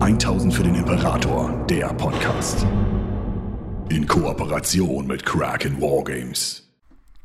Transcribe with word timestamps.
1000 0.00 0.54
für 0.54 0.62
den 0.62 0.76
Imperator, 0.76 1.66
der 1.68 1.88
Podcast. 1.94 2.64
In 3.88 4.06
Kooperation 4.06 5.08
mit 5.08 5.26
Kraken 5.26 5.80
Wargames. 5.80 6.70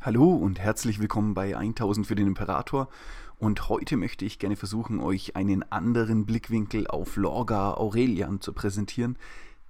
Hallo 0.01 0.33
und 0.33 0.59
herzlich 0.59 0.99
willkommen 0.99 1.35
bei 1.35 1.55
1000 1.55 2.07
für 2.07 2.15
den 2.15 2.25
Imperator. 2.25 2.89
Und 3.37 3.69
heute 3.69 3.95
möchte 3.95 4.25
ich 4.25 4.39
gerne 4.39 4.55
versuchen, 4.55 4.99
euch 4.99 5.35
einen 5.35 5.63
anderen 5.71 6.25
Blickwinkel 6.25 6.87
auf 6.87 7.15
Lorga 7.15 7.75
Aurelian 7.75 8.41
zu 8.41 8.53
präsentieren. 8.53 9.17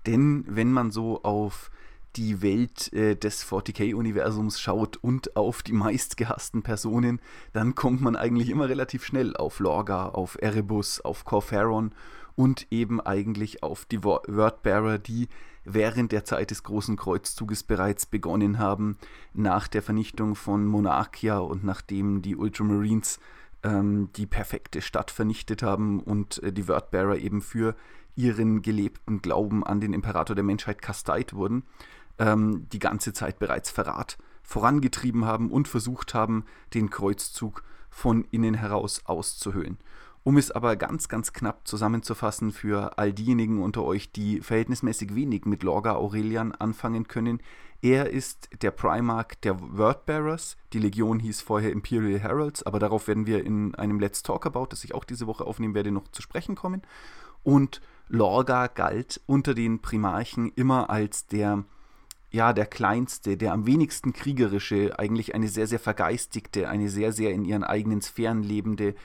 Denn 0.08 0.46
wenn 0.48 0.72
man 0.72 0.90
so 0.90 1.24
auf 1.24 1.72
die 2.16 2.42
Welt 2.42 2.94
äh, 2.94 3.16
des 3.18 3.46
40k-Universums 3.46 4.62
schaut 4.62 4.96
und 4.96 5.36
auf 5.36 5.62
die 5.62 5.74
meistgehassten 5.74 6.64
Personen, 6.64 7.20
dann 7.52 7.76
kommt 7.76 8.00
man 8.00 8.16
eigentlich 8.16 8.50
immer 8.50 8.70
relativ 8.70 9.04
schnell 9.04 9.36
auf 9.36 9.60
Lorga, 9.60 10.08
auf 10.08 10.38
Erebus, 10.42 11.02
auf 11.02 11.26
Corferon 11.26 11.92
und 12.36 12.68
eben 12.72 13.00
eigentlich 13.02 13.64
auf 13.64 13.86
die 13.86 14.04
Wordbearer, 14.04 14.98
die 14.98 15.28
während 15.66 16.12
der 16.12 16.26
Zeit 16.26 16.52
des 16.52 16.64
Großen 16.64 16.98
Kreuzzuges 16.98 17.64
bereits 17.64 18.06
begonnen 18.06 18.60
haben, 18.60 18.98
nach 19.34 19.68
der 19.68 19.82
Vernichtung 19.82 20.36
von 20.36 20.66
Monarchia 20.66 21.38
und 21.38 21.64
nachdem 21.64 22.22
die 22.22 22.36
Ultramarines 22.36 23.20
ähm, 23.64 24.10
die 24.16 24.26
perfekte 24.26 24.82
Stadt 24.82 25.12
vernichtet 25.12 25.64
haben 25.64 26.02
und 26.02 26.42
äh, 26.44 26.52
die 26.52 26.68
Wordbearer 26.68 27.18
eben 27.18 27.42
für 27.42 27.76
ihren 28.16 28.62
gelebten 28.62 29.22
Glauben 29.22 29.64
an 29.64 29.80
den 29.80 29.94
Imperator 29.94 30.36
der 30.36 30.44
Menschheit 30.44 30.82
kasteit 30.82 31.34
wurden, 31.34 31.64
ähm, 32.20 32.68
die 32.72 32.80
ganze 32.80 33.14
Zeit 33.14 33.40
bereits 33.40 33.72
Verrat 33.72 34.18
vorangetrieben 34.44 35.26
haben 35.26 35.50
und 35.50 35.68
versucht 35.68 36.14
haben, 36.14 36.46
den 36.74 36.90
Kreuzzug 36.90 37.64
von 37.90 38.26
innen 38.32 38.54
heraus 38.54 39.02
auszuhöhlen. 39.06 39.78
Um 40.24 40.38
es 40.38 40.52
aber 40.52 40.78
ganz, 40.78 41.10
ganz 41.10 41.34
knapp 41.34 41.68
zusammenzufassen 41.68 42.54
für 42.54 42.98
all 42.98 43.12
diejenigen 43.12 43.62
unter 43.62 43.84
euch, 43.84 44.12
die 44.12 44.40
verhältnismäßig 44.40 45.16
wenig 45.16 45.46
mit 45.46 45.64
Lorga 45.64 45.96
Aurelian 45.96 46.54
anfangen 46.54 47.08
können, 47.08 47.42
er 47.82 48.10
ist 48.10 48.48
der 48.62 48.72
Primarch 48.72 49.34
der 49.44 49.60
Wordbearers. 49.60 50.56
Die 50.72 50.80
Legion 50.80 51.20
hieß 51.20 51.42
vorher 51.42 51.74
Imperial 51.74 52.18
Heralds, 52.18 52.64
aber 52.64 52.80
darauf 52.80 53.10
werden 53.10 53.26
wir 53.26 53.44
in 53.44 53.76
einem 53.76 54.00
Let's 54.00 54.24
Talk 54.24 54.46
About, 54.46 54.68
das 54.70 54.86
ich 54.86 54.96
auch 54.96 55.04
diese 55.04 55.28
Woche 55.28 55.44
aufnehmen 55.46 55.76
werde, 55.76 55.92
noch 55.92 56.08
zu 56.08 56.22
sprechen 56.22 56.56
kommen. 56.56 56.84
Und 57.44 57.82
Lorga 58.08 58.68
galt 58.68 59.20
unter 59.26 59.54
den 59.54 59.82
Primarchen 59.82 60.54
immer 60.56 60.90
als 60.90 61.28
der 61.28 61.66
ja, 62.34 62.52
der 62.52 62.66
kleinste, 62.66 63.38
der 63.38 63.54
am 63.54 63.68
wenigsten 63.68 64.12
kriegerische, 64.12 64.98
eigentlich 64.98 65.36
eine 65.36 65.48
sehr, 65.48 65.68
sehr 65.68 65.80
vergeistigte, 65.80 66.68
eine 66.68 66.90
sehr, 66.90 67.12
sehr 67.12 67.32
in 67.32 67.46
ihren 67.46 67.64
eigenen 67.64 68.02
Sphären 68.02 68.42
lebende 68.42 68.96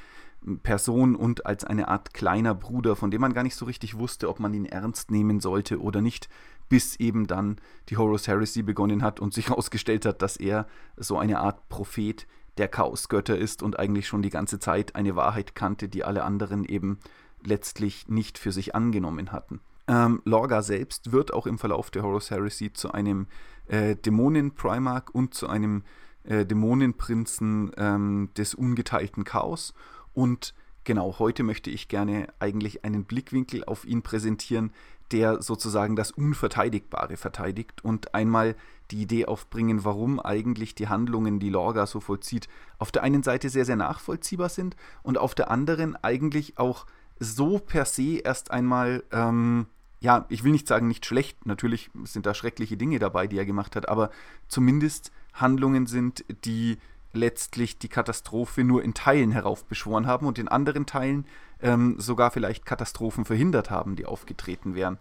Person 0.62 1.15
und 1.15 1.45
als 1.45 1.65
eine 1.65 1.89
Art 1.89 2.15
kleiner 2.15 2.55
Bruder, 2.55 2.97
von 2.97 3.11
dem 3.11 3.21
man 3.21 3.34
gar 3.34 3.43
nicht 3.43 3.56
so 3.56 3.67
richtig 3.67 3.99
wusste, 3.99 4.31
ob 4.31 4.41
man 4.41 4.55
ihn 4.55 4.65
ernst 4.65 5.11
nehmen 5.11 5.41
sollte 5.41 5.81
oder 5.83 6.01
nicht, 6.01 6.31
bis 6.71 6.97
eben 6.97 7.27
dann 7.27 7.56
die 7.91 7.99
Horus 7.99 8.29
Heresy 8.29 8.62
begonnen 8.62 9.03
hat 9.03 9.21
und 9.21 9.34
sich 9.34 9.51
herausgestellt 9.51 10.06
hat, 10.06 10.23
dass 10.23 10.39
er 10.39 10.67
so 10.97 11.19
eine 11.19 11.41
Art 11.41 11.69
Prophet 11.69 12.27
der 12.56 12.69
Chaosgötter 12.69 13.37
ist 13.37 13.62
und 13.62 13.79
eigentlich 13.79 14.09
schon 14.09 14.23
die 14.23 14.31
ganze 14.31 14.59
Zeit 14.59 14.97
eine 14.97 15.17
Wahrheit 15.17 15.55
kannte, 15.55 15.91
die 15.91 16.03
alle 16.03 16.25
anderen 16.25 16.65
eben 16.65 16.99
letztlich 17.45 18.09
nicht 18.09 18.39
für 18.39 18.53
sich 18.53 18.75
angenommen 18.75 19.33
hatten. 19.33 19.61
Ähm, 19.89 20.20
Lorga 20.25 20.62
selbst 20.62 21.12
wird 21.12 21.33
auch 21.33 21.47
im 21.47 21.58
Verlauf 21.58 21.91
der 21.91 22.03
Horus 22.03 22.31
Heresy 22.31 22.72
zu 22.72 22.92
einem 22.92 23.27
äh, 23.67 23.97
Dämonen-Primarch 23.97 25.11
und 25.12 25.34
zu 25.34 25.48
einem 25.48 25.83
äh, 26.25 26.44
Dämonenprinzen 26.44 27.72
ähm, 27.77 28.31
des 28.36 28.55
ungeteilten 28.55 29.25
Chaos. 29.25 29.72
Und 30.12 30.55
genau 30.84 31.19
heute 31.19 31.42
möchte 31.42 31.70
ich 31.70 31.89
gerne 31.89 32.28
eigentlich 32.39 32.84
einen 32.84 33.05
Blickwinkel 33.05 33.64
auf 33.64 33.86
ihn 33.86 34.03
präsentieren, 34.03 34.72
der 35.11 35.41
sozusagen 35.41 35.97
das 35.97 36.11
Unverteidigbare 36.11 37.16
verteidigt 37.16 37.83
und 37.83 38.14
einmal 38.14 38.56
die 38.91 39.03
Idee 39.03 39.25
aufbringen, 39.25 39.84
warum 39.84 40.20
eigentlich 40.20 40.75
die 40.75 40.88
Handlungen, 40.88 41.41
die 41.41 41.48
Lorga 41.48 41.87
so 41.87 42.00
vollzieht, 42.00 42.48
auf 42.78 42.93
der 42.93 43.03
einen 43.03 43.22
Seite 43.22 43.48
sehr, 43.48 43.65
sehr 43.65 43.77
nachvollziehbar 43.77 44.50
sind 44.50 44.77
und 45.03 45.16
auf 45.16 45.34
der 45.34 45.50
anderen 45.50 45.97
eigentlich 45.97 46.59
auch 46.59 46.84
so 47.19 47.59
per 47.59 47.87
se 47.87 48.19
erst 48.19 48.50
einmal 48.50 49.03
ähm, 49.12 49.66
ja, 50.00 50.26
ich 50.28 50.44
will 50.44 50.53
nicht 50.53 50.69
sagen, 50.69 50.88
nicht 50.88 51.06
schlecht, 51.06 51.47
natürlich 51.47 51.91
sind 52.04 52.26
da 52.26 52.34
schreckliche 52.34 52.76
Dinge 52.76 52.98
dabei, 52.98 53.26
die 53.26 53.38
er 53.38 53.47
gemacht 53.47 53.75
hat, 53.76 53.88
aber 53.88 54.10
zumindest 54.47 55.10
Handlungen 55.32 55.86
sind, 55.86 56.25
die 56.44 56.78
letztlich 57.12 57.78
die 57.78 57.88
Katastrophe 57.88 58.64
nur 58.64 58.82
in 58.82 58.94
Teilen 58.94 59.32
heraufbeschworen 59.32 60.06
haben 60.06 60.26
und 60.26 60.38
in 60.38 60.48
anderen 60.48 60.86
Teilen 60.86 61.26
ähm, 61.60 61.97
sogar 61.98 62.31
vielleicht 62.31 62.66
Katastrophen 62.66 63.25
verhindert 63.25 63.70
haben, 63.70 63.97
die 63.97 64.06
aufgetreten 64.06 64.75
wären. 64.75 64.98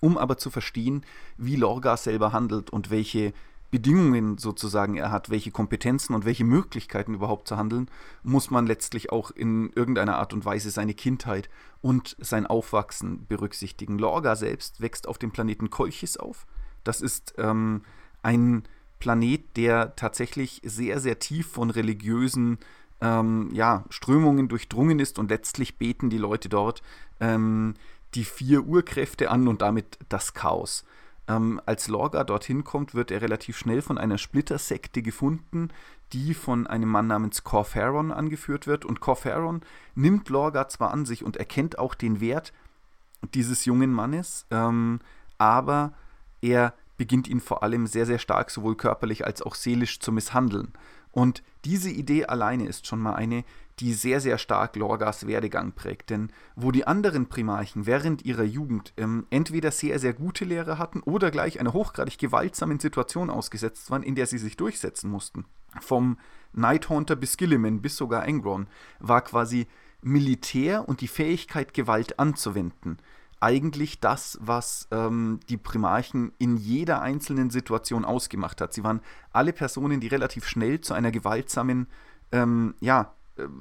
Um 0.00 0.16
aber 0.16 0.38
zu 0.38 0.50
verstehen, 0.50 1.04
wie 1.36 1.56
Lorga 1.56 1.96
selber 1.96 2.32
handelt 2.32 2.70
und 2.70 2.90
welche 2.90 3.32
Bedingungen 3.70 4.38
sozusagen 4.38 4.96
er 4.96 5.10
hat, 5.10 5.28
welche 5.28 5.50
Kompetenzen 5.50 6.14
und 6.14 6.24
welche 6.24 6.44
Möglichkeiten 6.44 7.14
überhaupt 7.14 7.48
zu 7.48 7.56
handeln, 7.56 7.90
muss 8.22 8.50
man 8.50 8.66
letztlich 8.66 9.12
auch 9.12 9.30
in 9.30 9.70
irgendeiner 9.74 10.16
Art 10.16 10.32
und 10.32 10.44
Weise 10.44 10.70
seine 10.70 10.94
Kindheit 10.94 11.50
und 11.82 12.16
sein 12.18 12.46
Aufwachsen 12.46 13.26
berücksichtigen. 13.26 13.98
Lorga 13.98 14.36
selbst 14.36 14.80
wächst 14.80 15.06
auf 15.06 15.18
dem 15.18 15.32
Planeten 15.32 15.68
Kolchis 15.68 16.16
auf. 16.16 16.46
Das 16.82 17.02
ist 17.02 17.34
ähm, 17.36 17.82
ein 18.22 18.62
Planet, 19.00 19.56
der 19.56 19.94
tatsächlich 19.96 20.60
sehr, 20.64 20.98
sehr 21.00 21.18
tief 21.18 21.46
von 21.48 21.70
religiösen 21.70 22.58
ähm, 23.00 23.50
ja, 23.52 23.84
Strömungen 23.90 24.48
durchdrungen 24.48 24.98
ist 24.98 25.18
und 25.18 25.30
letztlich 25.30 25.78
beten 25.78 26.10
die 26.10 26.18
Leute 26.18 26.48
dort 26.48 26.82
ähm, 27.20 27.74
die 28.14 28.24
vier 28.24 28.64
Urkräfte 28.64 29.30
an 29.30 29.46
und 29.46 29.62
damit 29.62 29.98
das 30.08 30.34
Chaos. 30.34 30.84
Ähm, 31.28 31.60
als 31.66 31.88
Lorga 31.88 32.24
dorthin 32.24 32.64
kommt, 32.64 32.94
wird 32.94 33.10
er 33.10 33.20
relativ 33.20 33.56
schnell 33.58 33.82
von 33.82 33.98
einer 33.98 34.18
Splittersekte 34.18 35.02
gefunden, 35.02 35.68
die 36.12 36.32
von 36.32 36.66
einem 36.66 36.88
Mann 36.88 37.06
namens 37.06 37.44
Corferon 37.44 38.12
angeführt 38.12 38.66
wird. 38.66 38.84
Und 38.84 39.00
Corferon 39.00 39.60
nimmt 39.94 40.30
Lorga 40.30 40.68
zwar 40.68 40.90
an 40.90 41.04
sich 41.04 41.22
und 41.22 41.36
erkennt 41.36 41.78
auch 41.78 41.94
den 41.94 42.20
Wert 42.20 42.52
dieses 43.34 43.64
jungen 43.64 43.92
Mannes, 43.92 44.46
ähm, 44.50 45.00
aber 45.36 45.92
er 46.40 46.72
beginnt 46.96 47.28
ihn 47.28 47.40
vor 47.40 47.62
allem 47.62 47.86
sehr, 47.86 48.06
sehr 48.06 48.18
stark 48.18 48.50
sowohl 48.50 48.76
körperlich 48.76 49.24
als 49.24 49.42
auch 49.42 49.54
seelisch 49.54 50.00
zu 50.00 50.12
misshandeln. 50.12 50.72
Und 51.12 51.42
diese 51.64 51.90
Idee 51.90 52.26
alleine 52.26 52.66
ist 52.66 52.86
schon 52.86 53.00
mal 53.00 53.14
eine, 53.14 53.44
die 53.80 53.92
sehr, 53.92 54.20
sehr 54.20 54.38
stark 54.38 54.76
Lorgas 54.76 55.26
Werdegang 55.26 55.72
prägt. 55.72 56.10
Denn 56.10 56.30
wo 56.56 56.70
die 56.70 56.86
anderen 56.86 57.28
Primarchen 57.28 57.86
während 57.86 58.24
ihrer 58.24 58.44
Jugend 58.44 58.92
ähm, 58.96 59.26
entweder 59.30 59.70
sehr, 59.70 59.98
sehr 59.98 60.12
gute 60.12 60.44
Lehre 60.44 60.78
hatten 60.78 61.00
oder 61.00 61.30
gleich 61.30 61.60
einer 61.60 61.72
hochgradig 61.72 62.18
gewaltsamen 62.18 62.80
Situation 62.80 63.30
ausgesetzt 63.30 63.90
waren, 63.90 64.02
in 64.02 64.14
der 64.14 64.26
sie 64.26 64.38
sich 64.38 64.56
durchsetzen 64.56 65.10
mussten, 65.10 65.44
vom 65.80 66.18
Nighthaunter 66.52 67.16
bis 67.16 67.36
Gilliman 67.36 67.82
bis 67.82 67.96
sogar 67.96 68.26
Engron, 68.26 68.66
war 68.98 69.22
quasi 69.22 69.66
Militär 70.00 70.88
und 70.88 71.00
die 71.00 71.08
Fähigkeit, 71.08 71.74
Gewalt 71.74 72.18
anzuwenden 72.18 72.98
eigentlich 73.40 74.00
das, 74.00 74.38
was 74.40 74.88
ähm, 74.90 75.40
die 75.48 75.56
Primarchen 75.56 76.32
in 76.38 76.56
jeder 76.56 77.00
einzelnen 77.02 77.50
Situation 77.50 78.04
ausgemacht 78.04 78.60
hat. 78.60 78.72
Sie 78.72 78.82
waren 78.82 79.00
alle 79.32 79.52
Personen, 79.52 80.00
die 80.00 80.08
relativ 80.08 80.46
schnell 80.46 80.80
zu 80.80 80.94
einer 80.94 81.10
gewaltsamen 81.10 81.86
ähm, 82.32 82.74
ja, 82.80 83.14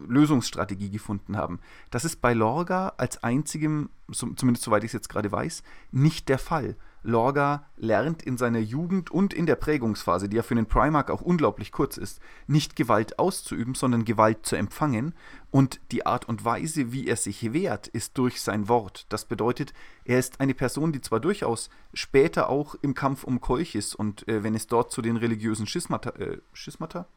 Lösungsstrategie 0.07 0.89
gefunden 0.89 1.37
haben. 1.37 1.59
Das 1.91 2.05
ist 2.05 2.21
bei 2.21 2.33
Lorga 2.33 2.93
als 2.97 3.23
einzigem, 3.23 3.89
zumindest 4.11 4.63
soweit 4.63 4.83
ich 4.83 4.89
es 4.89 4.93
jetzt 4.93 5.09
gerade 5.09 5.31
weiß, 5.31 5.63
nicht 5.91 6.29
der 6.29 6.39
Fall. 6.39 6.75
Lorga 7.03 7.65
lernt 7.77 8.21
in 8.21 8.37
seiner 8.37 8.59
Jugend 8.59 9.11
und 9.11 9.33
in 9.33 9.45
der 9.45 9.55
Prägungsphase, 9.55 10.27
die 10.27 10.35
ja 10.35 10.43
für 10.43 10.55
den 10.55 10.65
Primarch 10.65 11.09
auch 11.09 11.21
unglaublich 11.21 11.71
kurz 11.71 11.95
ist, 11.95 12.19
nicht 12.47 12.75
Gewalt 12.75 13.17
auszuüben, 13.17 13.75
sondern 13.75 14.03
Gewalt 14.03 14.45
zu 14.45 14.57
empfangen. 14.57 15.13
Und 15.49 15.79
die 15.91 16.05
Art 16.05 16.27
und 16.27 16.43
Weise, 16.43 16.91
wie 16.91 17.07
er 17.07 17.15
sich 17.15 17.53
wehrt, 17.53 17.87
ist 17.87 18.17
durch 18.17 18.41
sein 18.41 18.67
Wort. 18.67 19.05
Das 19.07 19.23
bedeutet, 19.23 19.73
er 20.03 20.19
ist 20.19 20.41
eine 20.41 20.53
Person, 20.53 20.91
die 20.91 20.99
zwar 20.99 21.21
durchaus 21.21 21.69
später 21.93 22.49
auch 22.49 22.75
im 22.81 22.93
Kampf 22.93 23.23
um 23.23 23.39
Kolchis 23.39 23.95
und 23.95 24.27
äh, 24.27 24.43
wenn 24.43 24.55
es 24.55 24.67
dort 24.67 24.91
zu 24.91 25.01
den 25.01 25.15
religiösen 25.15 25.65
Schismata, 25.65 26.09
äh, 26.11 26.39
Schismata? 26.51 27.07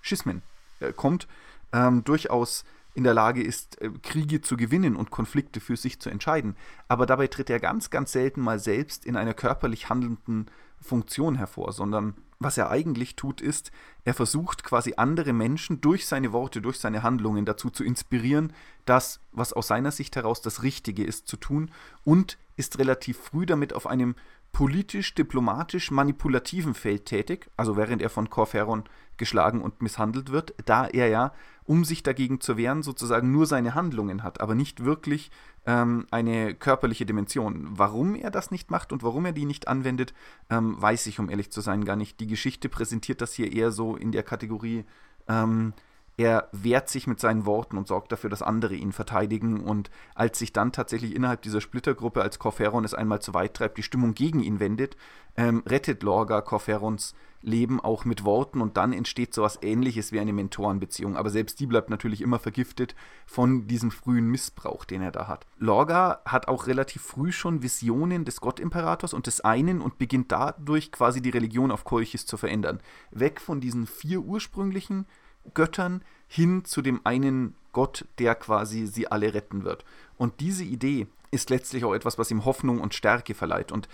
Schismen 0.00 0.42
äh, 0.80 0.92
kommt, 0.92 1.28
ähm, 1.72 2.04
durchaus 2.04 2.64
in 2.94 3.04
der 3.04 3.14
Lage 3.14 3.42
ist, 3.42 3.80
äh, 3.80 3.90
Kriege 4.02 4.40
zu 4.40 4.56
gewinnen 4.56 4.96
und 4.96 5.10
Konflikte 5.10 5.60
für 5.60 5.76
sich 5.76 6.00
zu 6.00 6.10
entscheiden. 6.10 6.56
Aber 6.88 7.06
dabei 7.06 7.26
tritt 7.26 7.50
er 7.50 7.60
ganz, 7.60 7.90
ganz 7.90 8.12
selten 8.12 8.40
mal 8.40 8.58
selbst 8.58 9.04
in 9.06 9.16
einer 9.16 9.34
körperlich 9.34 9.88
handelnden 9.88 10.46
Funktion 10.80 11.36
hervor, 11.36 11.72
sondern 11.72 12.14
was 12.38 12.58
er 12.58 12.70
eigentlich 12.70 13.14
tut, 13.14 13.40
ist, 13.40 13.70
er 14.04 14.14
versucht 14.14 14.64
quasi 14.64 14.94
andere 14.96 15.32
Menschen 15.32 15.80
durch 15.80 16.06
seine 16.06 16.32
Worte, 16.32 16.60
durch 16.60 16.78
seine 16.78 17.02
Handlungen 17.02 17.44
dazu 17.44 17.70
zu 17.70 17.84
inspirieren, 17.84 18.52
das, 18.84 19.20
was 19.30 19.52
aus 19.52 19.68
seiner 19.68 19.92
Sicht 19.92 20.16
heraus 20.16 20.42
das 20.42 20.62
Richtige 20.64 21.04
ist, 21.04 21.28
zu 21.28 21.36
tun 21.36 21.70
und 22.04 22.38
ist 22.56 22.78
relativ 22.78 23.18
früh 23.18 23.46
damit 23.46 23.72
auf 23.72 23.86
einem 23.86 24.16
politisch, 24.52 25.14
diplomatisch, 25.14 25.90
manipulativen 25.90 26.74
Feld 26.74 27.06
tätig, 27.06 27.50
also 27.56 27.76
während 27.76 28.02
er 28.02 28.10
von 28.10 28.28
Corferon 28.28 28.84
geschlagen 29.16 29.62
und 29.62 29.80
misshandelt 29.80 30.30
wird, 30.30 30.54
da 30.66 30.86
er 30.86 31.08
ja 31.08 31.32
um 31.64 31.84
sich 31.84 32.02
dagegen 32.02 32.40
zu 32.40 32.56
wehren, 32.56 32.82
sozusagen 32.82 33.30
nur 33.30 33.46
seine 33.46 33.74
Handlungen 33.74 34.22
hat, 34.22 34.40
aber 34.40 34.54
nicht 34.54 34.84
wirklich 34.84 35.30
ähm, 35.64 36.06
eine 36.10 36.54
körperliche 36.54 37.06
Dimension. 37.06 37.68
Warum 37.70 38.14
er 38.14 38.30
das 38.30 38.50
nicht 38.50 38.70
macht 38.70 38.92
und 38.92 39.02
warum 39.02 39.24
er 39.24 39.32
die 39.32 39.46
nicht 39.46 39.68
anwendet, 39.68 40.12
ähm, 40.50 40.80
weiß 40.80 41.06
ich, 41.06 41.18
um 41.18 41.30
ehrlich 41.30 41.50
zu 41.50 41.60
sein, 41.60 41.84
gar 41.84 41.96
nicht. 41.96 42.20
Die 42.20 42.26
Geschichte 42.26 42.68
präsentiert 42.68 43.20
das 43.20 43.32
hier 43.32 43.52
eher 43.52 43.70
so 43.70 43.96
in 43.96 44.12
der 44.12 44.22
Kategorie, 44.22 44.84
ähm, 45.28 45.72
er 46.16 46.48
wehrt 46.52 46.88
sich 46.88 47.06
mit 47.06 47.20
seinen 47.20 47.46
Worten 47.46 47.78
und 47.78 47.88
sorgt 47.88 48.12
dafür, 48.12 48.28
dass 48.28 48.42
andere 48.42 48.74
ihn 48.74 48.92
verteidigen. 48.92 49.60
Und 49.60 49.90
als 50.14 50.38
sich 50.38 50.52
dann 50.52 50.72
tatsächlich 50.72 51.14
innerhalb 51.14 51.42
dieser 51.42 51.60
Splittergruppe, 51.60 52.22
als 52.22 52.38
Corferon 52.38 52.84
es 52.84 52.94
einmal 52.94 53.22
zu 53.22 53.34
weit 53.34 53.54
treibt, 53.54 53.78
die 53.78 53.82
Stimmung 53.82 54.14
gegen 54.14 54.40
ihn 54.40 54.60
wendet, 54.60 54.96
ähm, 55.36 55.62
rettet 55.66 56.02
Lorga 56.02 56.42
Corferons 56.42 57.14
Leben 57.42 57.80
auch 57.80 58.04
mit 58.04 58.24
Worten 58.24 58.60
und 58.60 58.76
dann 58.76 58.92
entsteht 58.92 59.34
sowas 59.34 59.58
ähnliches 59.62 60.12
wie 60.12 60.20
eine 60.20 60.32
Mentorenbeziehung. 60.32 61.16
Aber 61.16 61.28
selbst 61.28 61.58
die 61.58 61.66
bleibt 61.66 61.90
natürlich 61.90 62.20
immer 62.20 62.38
vergiftet 62.38 62.94
von 63.26 63.66
diesem 63.66 63.90
frühen 63.90 64.28
Missbrauch, 64.28 64.84
den 64.84 65.02
er 65.02 65.10
da 65.10 65.26
hat. 65.26 65.46
Lorga 65.58 66.20
hat 66.24 66.46
auch 66.46 66.66
relativ 66.66 67.02
früh 67.02 67.32
schon 67.32 67.62
Visionen 67.62 68.24
des 68.24 68.40
Gottimperators 68.40 69.12
und 69.12 69.26
des 69.26 69.40
einen 69.40 69.80
und 69.80 69.98
beginnt 69.98 70.30
dadurch 70.30 70.92
quasi 70.92 71.20
die 71.20 71.30
Religion 71.30 71.72
auf 71.72 71.84
Kolchis 71.84 72.26
zu 72.26 72.36
verändern. 72.36 72.80
Weg 73.10 73.40
von 73.40 73.60
diesen 73.60 73.86
vier 73.86 74.20
ursprünglichen 74.20 75.06
Göttern 75.54 76.02
hin 76.26 76.64
zu 76.64 76.82
dem 76.82 77.00
einen 77.04 77.54
Gott, 77.72 78.06
der 78.18 78.34
quasi 78.34 78.86
sie 78.86 79.08
alle 79.08 79.34
retten 79.34 79.64
wird. 79.64 79.84
Und 80.16 80.40
diese 80.40 80.64
Idee 80.64 81.06
ist 81.30 81.50
letztlich 81.50 81.84
auch 81.84 81.94
etwas, 81.94 82.18
was 82.18 82.30
ihm 82.30 82.44
Hoffnung 82.44 82.80
und 82.80 82.94
Stärke 82.94 83.34
verleiht. 83.34 83.72
Und 83.72 83.88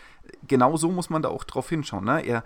genau 0.47 0.77
so 0.77 0.91
muss 0.91 1.11
man 1.11 1.23
da 1.23 1.29
auch 1.29 1.45
drauf 1.45 1.69
hinschauen. 1.69 2.05
Ne? 2.05 2.27
Er 2.27 2.45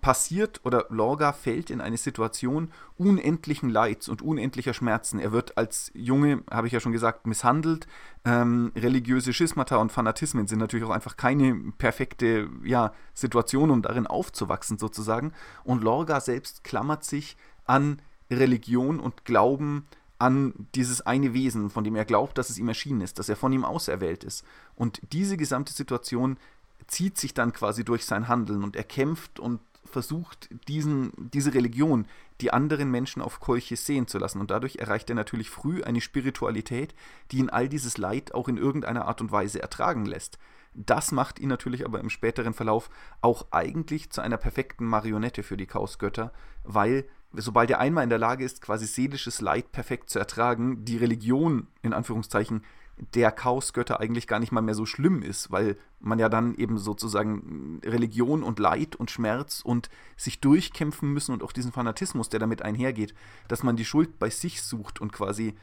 passiert 0.00 0.60
oder 0.64 0.86
Lorga 0.88 1.32
fällt 1.32 1.68
in 1.70 1.80
eine 1.80 1.98
Situation 1.98 2.70
unendlichen 2.96 3.68
Leids 3.68 4.08
und 4.08 4.22
unendlicher 4.22 4.72
Schmerzen. 4.72 5.18
Er 5.18 5.32
wird 5.32 5.58
als 5.58 5.90
Junge, 5.94 6.42
habe 6.50 6.66
ich 6.66 6.72
ja 6.72 6.80
schon 6.80 6.92
gesagt, 6.92 7.26
misshandelt. 7.26 7.86
Ähm, 8.24 8.72
religiöse 8.74 9.32
Schismata 9.34 9.76
und 9.76 9.92
Fanatismen 9.92 10.46
sind 10.46 10.60
natürlich 10.60 10.86
auch 10.86 10.94
einfach 10.94 11.16
keine 11.16 11.72
perfekte 11.76 12.48
ja, 12.64 12.92
Situation, 13.12 13.70
um 13.70 13.82
darin 13.82 14.06
aufzuwachsen 14.06 14.78
sozusagen. 14.78 15.32
Und 15.62 15.84
Lorga 15.84 16.20
selbst 16.20 16.64
klammert 16.64 17.04
sich 17.04 17.36
an 17.64 18.00
Religion 18.30 19.00
und 19.00 19.24
Glauben 19.24 19.86
an 20.18 20.54
dieses 20.74 21.00
eine 21.02 21.34
Wesen, 21.34 21.70
von 21.70 21.84
dem 21.84 21.96
er 21.96 22.04
glaubt, 22.04 22.38
dass 22.38 22.50
es 22.50 22.58
ihm 22.58 22.68
erschienen 22.68 23.00
ist, 23.00 23.18
dass 23.18 23.28
er 23.28 23.36
von 23.36 23.52
ihm 23.52 23.64
auserwählt 23.64 24.24
ist. 24.24 24.44
Und 24.74 25.00
diese 25.12 25.36
gesamte 25.36 25.72
Situation 25.72 26.38
zieht 26.86 27.18
sich 27.18 27.34
dann 27.34 27.52
quasi 27.52 27.84
durch 27.84 28.04
sein 28.04 28.28
Handeln 28.28 28.62
und 28.62 28.76
er 28.76 28.84
kämpft 28.84 29.40
und 29.40 29.60
versucht, 29.84 30.48
diesen, 30.66 31.12
diese 31.16 31.54
Religion, 31.54 32.06
die 32.40 32.52
anderen 32.52 32.90
Menschen 32.90 33.22
auf 33.22 33.40
Kolchis 33.40 33.84
sehen 33.86 34.08
zu 34.08 34.18
lassen. 34.18 34.40
Und 34.40 34.50
dadurch 34.50 34.76
erreicht 34.76 35.08
er 35.10 35.14
natürlich 35.14 35.50
früh 35.50 35.82
eine 35.82 36.00
Spiritualität, 36.00 36.94
die 37.30 37.38
ihn 37.38 37.50
all 37.50 37.68
dieses 37.68 37.98
Leid 37.98 38.34
auch 38.34 38.48
in 38.48 38.56
irgendeiner 38.56 39.06
Art 39.06 39.20
und 39.20 39.30
Weise 39.30 39.62
ertragen 39.62 40.06
lässt. 40.06 40.38
Das 40.74 41.12
macht 41.12 41.38
ihn 41.38 41.48
natürlich 41.48 41.84
aber 41.84 42.00
im 42.00 42.10
späteren 42.10 42.54
Verlauf 42.54 42.90
auch 43.20 43.46
eigentlich 43.52 44.10
zu 44.10 44.20
einer 44.20 44.36
perfekten 44.36 44.84
Marionette 44.84 45.42
für 45.42 45.56
die 45.56 45.66
Chaosgötter, 45.66 46.32
weil 46.64 47.04
sobald 47.36 47.70
er 47.70 47.80
einmal 47.80 48.04
in 48.04 48.10
der 48.10 48.18
Lage 48.18 48.44
ist, 48.44 48.60
quasi 48.60 48.86
seelisches 48.86 49.40
Leid 49.40 49.72
perfekt 49.72 50.10
zu 50.10 50.18
ertragen, 50.18 50.84
die 50.84 50.96
Religion 50.96 51.68
in 51.82 51.92
Anführungszeichen 51.92 52.62
der 52.96 53.32
Chaosgötter 53.32 54.00
eigentlich 54.00 54.26
gar 54.28 54.38
nicht 54.38 54.52
mal 54.52 54.60
mehr 54.60 54.74
so 54.74 54.86
schlimm 54.86 55.22
ist, 55.22 55.50
weil 55.50 55.76
man 56.00 56.18
ja 56.18 56.28
dann 56.28 56.54
eben 56.54 56.78
sozusagen 56.78 57.80
Religion 57.84 58.42
und 58.42 58.58
Leid 58.58 58.94
und 58.94 59.10
Schmerz 59.10 59.62
und 59.64 59.90
sich 60.16 60.40
durchkämpfen 60.40 61.12
müssen 61.12 61.32
und 61.32 61.42
auch 61.42 61.52
diesen 61.52 61.72
Fanatismus, 61.72 62.28
der 62.28 62.40
damit 62.40 62.62
einhergeht, 62.62 63.14
dass 63.48 63.62
man 63.62 63.76
die 63.76 63.84
Schuld 63.84 64.18
bei 64.18 64.30
sich 64.30 64.62
sucht 64.62 65.00
und 65.00 65.12
quasi 65.12 65.54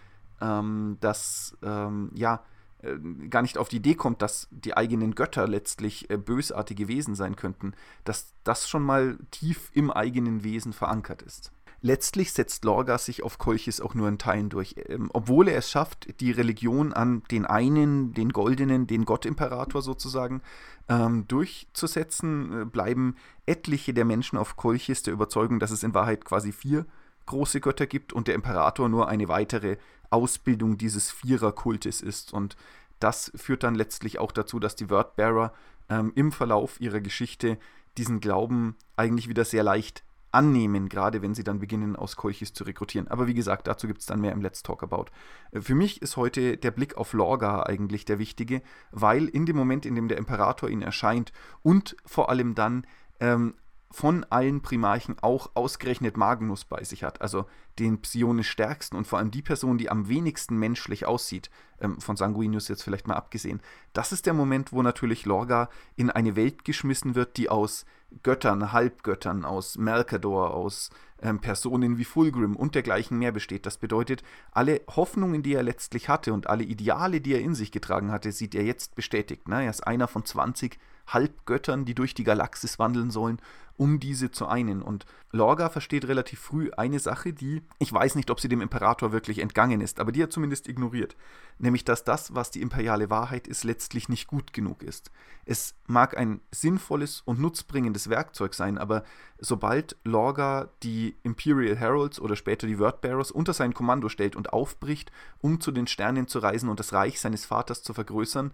ähm, 0.42 0.98
das, 1.00 1.58
ähm, 1.64 2.12
ja, 2.16 2.44
äh, 2.82 2.98
gar 3.30 3.44
nicht 3.44 3.58
auf 3.58 3.70
die 3.70 3.78
Idee 3.78 3.96
kommt, 3.96 4.22
dass 4.22 4.48
die 4.52 4.76
eigenen 4.76 5.16
Götter 5.16 5.48
letztlich 5.48 6.10
äh, 6.10 6.18
bösartige 6.18 6.88
Wesen 6.88 7.16
sein 7.16 7.36
könnten, 7.36 7.74
dass 8.04 8.34
das 8.44 8.68
schon 8.68 8.84
mal 8.84 9.18
tief 9.30 9.72
im 9.74 9.92
eigenen 9.92 10.44
Wesen 10.44 10.74
verankert 10.74 11.22
ist. 11.22 11.52
Letztlich 11.84 12.32
setzt 12.32 12.64
Lorga 12.64 13.00
sich 13.00 13.24
auf 13.24 13.40
Kolchis 13.40 13.82
auch 13.82 13.96
nur 13.96 14.08
in 14.08 14.20
Teilen 14.20 14.50
durch. 14.50 14.76
Ähm, 14.88 15.10
obwohl 15.14 15.48
er 15.48 15.58
es 15.58 15.72
schafft, 15.72 16.20
die 16.20 16.32
Religion 16.32 16.94
an 16.94 17.24
den 17.32 17.46
einen, 17.46 18.14
den 18.14 18.30
goldenen, 18.30 18.86
den 18.86 19.04
Gottimperator 19.04 19.82
sozusagen 19.82 20.42
ähm, 20.90 21.28
durchzusetzen, 21.28 22.62
äh, 22.62 22.66
bleiben 22.66 23.16
etliche 23.48 23.96
der 23.96 24.06
Menschen 24.06 24.38
auf 24.38 24.58
Kolchis 24.58 25.02
der 25.02 25.14
Überzeugung, 25.14 25.60
dass 25.60 25.72
es 25.72 25.82
in 25.82 25.96
Wahrheit 25.96 26.24
quasi 26.24 26.52
vier 26.52 26.86
große 27.26 27.62
Götter 27.62 27.88
gibt 27.88 28.14
und 28.14 28.28
der 28.28 28.36
Imperator 28.36 28.88
nur 28.88 29.08
eine 29.08 29.28
weitere 29.28 29.78
Ausbildung 30.12 30.78
dieses 30.78 31.10
Viererkultes 31.10 32.02
ist. 32.02 32.32
Und 32.32 32.58
das 33.00 33.32
führt 33.36 33.64
dann 33.64 33.74
letztlich 33.74 34.20
auch 34.20 34.32
dazu, 34.32 34.60
dass 34.60 34.76
die 34.76 34.92
Wordbearer 34.92 35.52
ähm, 35.90 36.12
im 36.14 36.32
Verlauf 36.32 36.80
ihrer 36.80 37.00
Geschichte 37.00 37.58
diesen 37.98 38.20
Glauben 38.20 38.76
eigentlich 38.96 39.30
wieder 39.30 39.46
sehr 39.46 39.64
leicht 39.64 40.04
annehmen, 40.32 40.90
gerade 40.90 41.22
wenn 41.22 41.34
sie 41.34 41.44
dann 41.44 41.60
beginnen, 41.60 41.96
aus 41.96 42.16
Kolchis 42.16 42.54
zu 42.54 42.64
rekrutieren. 42.64 43.08
Aber 43.08 43.28
wie 43.28 43.34
gesagt, 43.34 43.68
dazu 43.68 43.88
gibt 43.88 44.02
es 44.02 44.06
dann 44.06 44.22
mehr 44.22 44.32
im 44.32 44.42
Let's 44.42 44.64
Talk 44.64 44.84
About. 44.84 45.06
Äh, 45.52 45.62
für 45.62 45.76
mich 45.76 46.02
ist 46.02 46.18
heute 46.18 46.58
der 46.58 46.72
Blick 46.72 46.98
auf 46.98 47.14
Lorga 47.14 47.64
eigentlich 47.64 48.06
der 48.06 48.20
wichtige, 48.20 48.62
weil 48.92 49.28
in 49.28 49.46
dem 49.46 49.56
Moment, 49.56 49.86
in 49.86 49.96
dem 49.96 50.08
der 50.08 50.18
Imperator 50.18 50.70
ihn 50.70 50.82
erscheint 50.82 51.32
und 51.64 51.96
vor 52.06 52.30
allem 52.30 52.56
dann 52.56 52.86
ähm, 53.20 53.54
von 53.92 54.26
allen 54.30 54.62
Primarchen 54.62 55.18
auch 55.22 55.52
ausgerechnet 55.54 56.18
Magnus 56.18 56.66
bei 56.66 56.84
sich 56.84 57.04
hat, 57.04 57.22
also 57.22 57.46
den 57.78 58.02
psionisch 58.02 58.50
stärksten 58.50 58.96
und 58.96 59.06
vor 59.06 59.20
allem 59.20 59.32
die 59.32 59.42
Person, 59.42 59.78
die 59.78 59.90
am 59.90 60.08
wenigsten 60.08 60.58
menschlich 60.58 61.06
aussieht, 61.06 61.50
ähm, 61.80 62.00
von 62.00 62.16
Sanguinius 62.16 62.68
jetzt 62.70 62.84
vielleicht 62.84 63.08
mal 63.08 63.16
abgesehen. 63.16 63.62
Das 63.94 64.12
ist 64.12 64.26
der 64.26 64.34
Moment, 64.34 64.72
wo 64.72 64.82
natürlich 64.82 65.26
Lorga 65.26 65.70
in 65.96 66.10
eine 66.10 66.36
Welt 66.36 66.64
geschmissen 66.64 67.16
wird, 67.16 67.38
die 67.38 67.50
aus 67.50 67.86
Göttern, 68.24 68.72
Halbgöttern, 68.72 69.46
aus 69.46 69.78
Mercador, 69.78 70.54
aus 70.54 70.90
ähm, 71.22 71.40
Personen 71.40 71.98
wie 71.98 72.04
Fulgrim 72.04 72.56
und 72.56 72.76
dergleichen 72.76 73.18
mehr 73.18 73.32
besteht. 73.32 73.66
Das 73.66 73.78
bedeutet, 73.78 74.24
alle 74.52 74.82
Hoffnungen, 74.88 75.44
die 75.44 75.54
er 75.54 75.64
letztlich 75.64 76.10
hatte 76.10 76.34
und 76.34 76.48
alle 76.48 76.64
Ideale, 76.64 77.22
die 77.22 77.34
er 77.34 77.42
in 77.42 77.56
sich 77.56 77.72
getragen 77.72 78.12
hatte, 78.12 78.32
sieht 78.32 78.56
er 78.56 78.64
jetzt 78.64 78.96
bestätigt. 78.96 79.48
Ne? 79.48 79.64
Er 79.64 79.70
ist 79.70 79.88
einer 79.88 80.08
von 80.08 80.26
20 80.26 80.78
Halbgöttern, 81.14 81.86
die 81.86 81.96
durch 81.96 82.14
die 82.14 82.24
Galaxis 82.24 82.80
wandeln 82.80 83.12
sollen 83.12 83.40
um 83.82 84.00
diese 84.00 84.30
zu 84.30 84.48
einen. 84.48 84.84
Und 84.84 85.08
Lorga 85.32 85.70
versteht 85.70 86.08
relativ 86.08 86.40
früh 86.40 86.70
eine 86.78 87.00
Sache, 87.00 87.34
die, 87.34 87.64
ich 87.80 87.92
weiß 87.92 88.14
nicht, 88.14 88.30
ob 88.30 88.40
sie 88.40 88.48
dem 88.48 88.62
Imperator 88.62 89.12
wirklich 89.12 89.40
entgangen 89.40 89.82
ist, 89.82 90.00
aber 90.00 90.12
die 90.12 90.22
er 90.22 90.30
zumindest 90.30 90.68
ignoriert. 90.68 91.16
Nämlich, 91.58 91.84
dass 91.84 92.04
das, 92.04 92.36
was 92.36 92.52
die 92.52 92.62
imperiale 92.62 93.10
Wahrheit 93.10 93.48
ist, 93.48 93.64
letztlich 93.64 94.08
nicht 94.08 94.28
gut 94.28 94.54
genug 94.54 94.84
ist. 94.84 95.10
Es 95.46 95.74
mag 95.88 96.16
ein 96.16 96.42
sinnvolles 96.52 97.22
und 97.26 97.40
nutzbringendes 97.40 98.08
Werkzeug 98.08 98.54
sein, 98.54 98.78
aber 98.78 99.04
sobald 99.40 99.96
Lorga 100.04 100.70
die 100.84 101.16
Imperial 101.24 101.76
Heralds 101.76 102.20
oder 102.20 102.36
später 102.36 102.68
die 102.68 102.78
Wordbearers 102.78 103.32
unter 103.32 103.54
sein 103.54 103.74
Kommando 103.74 104.10
stellt 104.10 104.36
und 104.36 104.54
aufbricht, 104.54 105.12
um 105.40 105.60
zu 105.60 105.72
den 105.72 105.88
Sternen 105.88 106.28
zu 106.28 106.38
reisen 106.38 106.70
und 106.70 106.80
das 106.80 106.94
Reich 106.94 107.20
seines 107.20 107.46
Vaters 107.46 107.82
zu 107.82 107.96
vergrößern, 107.96 108.54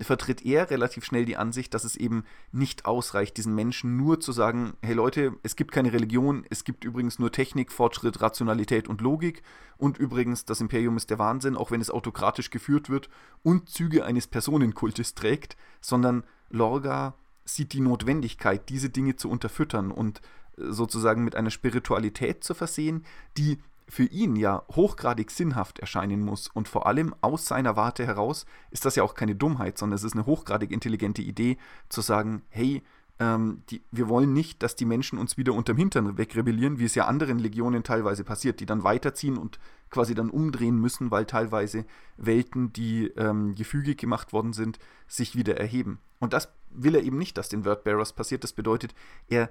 vertritt 0.00 0.44
er 0.44 0.70
relativ 0.70 1.04
schnell 1.04 1.24
die 1.24 1.36
Ansicht, 1.36 1.72
dass 1.72 1.84
es 1.84 1.96
eben 1.96 2.24
nicht 2.52 2.84
ausreicht, 2.84 3.36
diesen 3.36 3.54
Menschen 3.54 3.96
nur 3.96 4.20
zu 4.20 4.32
sagen, 4.32 4.74
hey 4.82 4.94
Leute, 4.94 5.34
es 5.42 5.56
gibt 5.56 5.72
keine 5.72 5.92
Religion, 5.92 6.44
es 6.50 6.64
gibt 6.64 6.84
übrigens 6.84 7.18
nur 7.18 7.30
Technik, 7.30 7.70
Fortschritt, 7.70 8.20
Rationalität 8.20 8.88
und 8.88 9.00
Logik 9.00 9.42
und 9.76 9.98
übrigens, 9.98 10.44
das 10.44 10.60
Imperium 10.60 10.96
ist 10.96 11.10
der 11.10 11.18
Wahnsinn, 11.18 11.56
auch 11.56 11.70
wenn 11.70 11.80
es 11.80 11.90
autokratisch 11.90 12.50
geführt 12.50 12.90
wird 12.90 13.08
und 13.42 13.68
Züge 13.68 14.04
eines 14.04 14.26
Personenkultes 14.26 15.14
trägt, 15.14 15.56
sondern 15.80 16.24
Lorga 16.50 17.14
sieht 17.44 17.72
die 17.72 17.80
Notwendigkeit, 17.80 18.68
diese 18.68 18.90
Dinge 18.90 19.16
zu 19.16 19.28
unterfüttern 19.28 19.90
und 19.90 20.20
sozusagen 20.56 21.24
mit 21.24 21.36
einer 21.36 21.50
Spiritualität 21.50 22.44
zu 22.44 22.54
versehen, 22.54 23.04
die 23.36 23.58
für 23.88 24.04
ihn 24.04 24.36
ja 24.36 24.62
hochgradig 24.74 25.30
sinnhaft 25.30 25.78
erscheinen 25.78 26.20
muss 26.20 26.48
und 26.48 26.68
vor 26.68 26.86
allem 26.86 27.14
aus 27.20 27.46
seiner 27.46 27.76
Warte 27.76 28.06
heraus 28.06 28.46
ist 28.70 28.84
das 28.84 28.96
ja 28.96 29.02
auch 29.02 29.14
keine 29.14 29.34
Dummheit, 29.34 29.78
sondern 29.78 29.96
es 29.96 30.04
ist 30.04 30.14
eine 30.14 30.26
hochgradig 30.26 30.70
intelligente 30.70 31.22
Idee 31.22 31.58
zu 31.88 32.00
sagen, 32.00 32.42
hey, 32.48 32.82
ähm, 33.20 33.62
die, 33.70 33.82
wir 33.92 34.08
wollen 34.08 34.32
nicht, 34.32 34.62
dass 34.62 34.74
die 34.74 34.84
Menschen 34.84 35.18
uns 35.18 35.36
wieder 35.36 35.52
unterm 35.52 35.76
Hintern 35.76 36.18
wegrebellieren, 36.18 36.78
wie 36.78 36.84
es 36.84 36.94
ja 36.94 37.06
anderen 37.06 37.38
Legionen 37.38 37.84
teilweise 37.84 38.24
passiert, 38.24 38.58
die 38.60 38.66
dann 38.66 38.82
weiterziehen 38.82 39.38
und 39.38 39.58
quasi 39.90 40.14
dann 40.14 40.30
umdrehen 40.30 40.80
müssen, 40.80 41.10
weil 41.10 41.24
teilweise 41.24 41.84
Welten, 42.16 42.72
die 42.72 43.06
ähm, 43.16 43.54
gefügig 43.54 43.98
gemacht 43.98 44.32
worden 44.32 44.52
sind, 44.52 44.78
sich 45.06 45.36
wieder 45.36 45.56
erheben. 45.58 46.00
Und 46.18 46.32
das 46.32 46.52
will 46.70 46.96
er 46.96 47.04
eben 47.04 47.18
nicht, 47.18 47.38
dass 47.38 47.48
den 47.48 47.64
Wordbearers 47.64 48.14
passiert. 48.14 48.42
Das 48.42 48.52
bedeutet, 48.52 48.94
er 49.28 49.50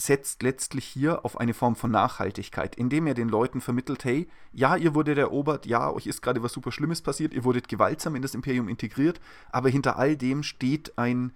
setzt 0.00 0.42
letztlich 0.42 0.84
hier 0.84 1.24
auf 1.24 1.38
eine 1.38 1.54
Form 1.54 1.76
von 1.76 1.90
Nachhaltigkeit, 1.90 2.74
indem 2.74 3.06
er 3.06 3.14
den 3.14 3.28
Leuten 3.28 3.60
vermittelt, 3.60 4.04
hey, 4.04 4.28
ja, 4.52 4.76
ihr 4.76 4.94
wurdet 4.94 5.18
erobert, 5.18 5.66
ja, 5.66 5.90
euch 5.90 6.06
ist 6.06 6.22
gerade 6.22 6.42
was 6.42 6.52
super 6.52 6.72
Schlimmes 6.72 7.02
passiert, 7.02 7.34
ihr 7.34 7.44
wurdet 7.44 7.68
gewaltsam 7.68 8.16
in 8.16 8.22
das 8.22 8.34
Imperium 8.34 8.68
integriert, 8.68 9.20
aber 9.50 9.68
hinter 9.68 9.96
all 9.96 10.16
dem 10.16 10.42
steht 10.42 10.96
ein 10.96 11.32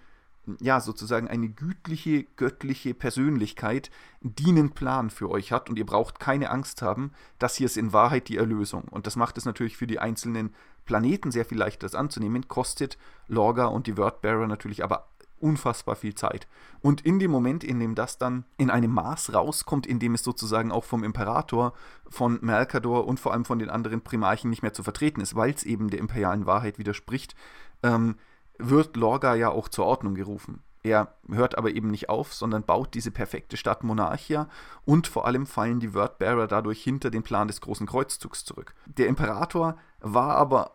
ja, 0.60 0.80
sozusagen 0.80 1.28
eine 1.28 1.48
gütliche, 1.48 2.24
göttliche 2.36 2.92
Persönlichkeit, 2.92 3.90
die 4.20 4.48
einen 4.48 4.72
Plan 4.72 5.08
für 5.08 5.30
euch 5.30 5.52
hat 5.52 5.70
und 5.70 5.78
ihr 5.78 5.86
braucht 5.86 6.20
keine 6.20 6.50
Angst 6.50 6.82
haben, 6.82 7.12
das 7.38 7.56
hier 7.56 7.64
ist 7.64 7.78
in 7.78 7.94
Wahrheit 7.94 8.28
die 8.28 8.36
Erlösung. 8.36 8.84
Und 8.90 9.06
das 9.06 9.16
macht 9.16 9.38
es 9.38 9.46
natürlich 9.46 9.78
für 9.78 9.86
die 9.86 10.00
einzelnen 10.00 10.54
Planeten 10.84 11.30
sehr 11.30 11.46
viel 11.46 11.58
leichter, 11.58 11.86
das 11.86 11.94
anzunehmen, 11.94 12.46
kostet 12.46 12.98
Lorga 13.26 13.66
und 13.66 13.86
die 13.86 13.96
Wordbearer 13.96 14.46
natürlich 14.46 14.84
aber 14.84 15.08
unfassbar 15.44 15.94
viel 15.94 16.14
Zeit. 16.14 16.48
Und 16.80 17.02
in 17.02 17.18
dem 17.18 17.30
Moment, 17.30 17.62
in 17.62 17.78
dem 17.78 17.94
das 17.94 18.16
dann 18.16 18.44
in 18.56 18.70
einem 18.70 18.92
Maß 18.92 19.34
rauskommt, 19.34 19.86
in 19.86 19.98
dem 19.98 20.14
es 20.14 20.22
sozusagen 20.22 20.72
auch 20.72 20.84
vom 20.84 21.04
Imperator, 21.04 21.74
von 22.08 22.38
Mercador 22.40 23.06
und 23.06 23.20
vor 23.20 23.32
allem 23.32 23.44
von 23.44 23.58
den 23.58 23.68
anderen 23.68 24.00
Primarchen 24.00 24.48
nicht 24.48 24.62
mehr 24.62 24.72
zu 24.72 24.82
vertreten 24.82 25.20
ist, 25.20 25.36
weil 25.36 25.52
es 25.52 25.62
eben 25.62 25.90
der 25.90 26.00
imperialen 26.00 26.46
Wahrheit 26.46 26.78
widerspricht, 26.78 27.36
ähm, 27.82 28.16
wird 28.58 28.96
Lorga 28.96 29.34
ja 29.34 29.50
auch 29.50 29.68
zur 29.68 29.84
Ordnung 29.84 30.14
gerufen. 30.14 30.62
Er 30.82 31.14
hört 31.28 31.58
aber 31.58 31.70
eben 31.70 31.90
nicht 31.90 32.08
auf, 32.08 32.34
sondern 32.34 32.62
baut 32.62 32.94
diese 32.94 33.10
perfekte 33.10 33.56
Stadt 33.56 33.84
Monarchia 33.84 34.48
und 34.84 35.06
vor 35.06 35.26
allem 35.26 35.46
fallen 35.46 35.80
die 35.80 35.94
Wordbearer 35.94 36.46
dadurch 36.46 36.82
hinter 36.82 37.10
den 37.10 37.22
Plan 37.22 37.48
des 37.48 37.60
großen 37.60 37.86
Kreuzzugs 37.86 38.44
zurück. 38.44 38.74
Der 38.86 39.08
Imperator 39.08 39.76
war 40.00 40.36
aber 40.36 40.72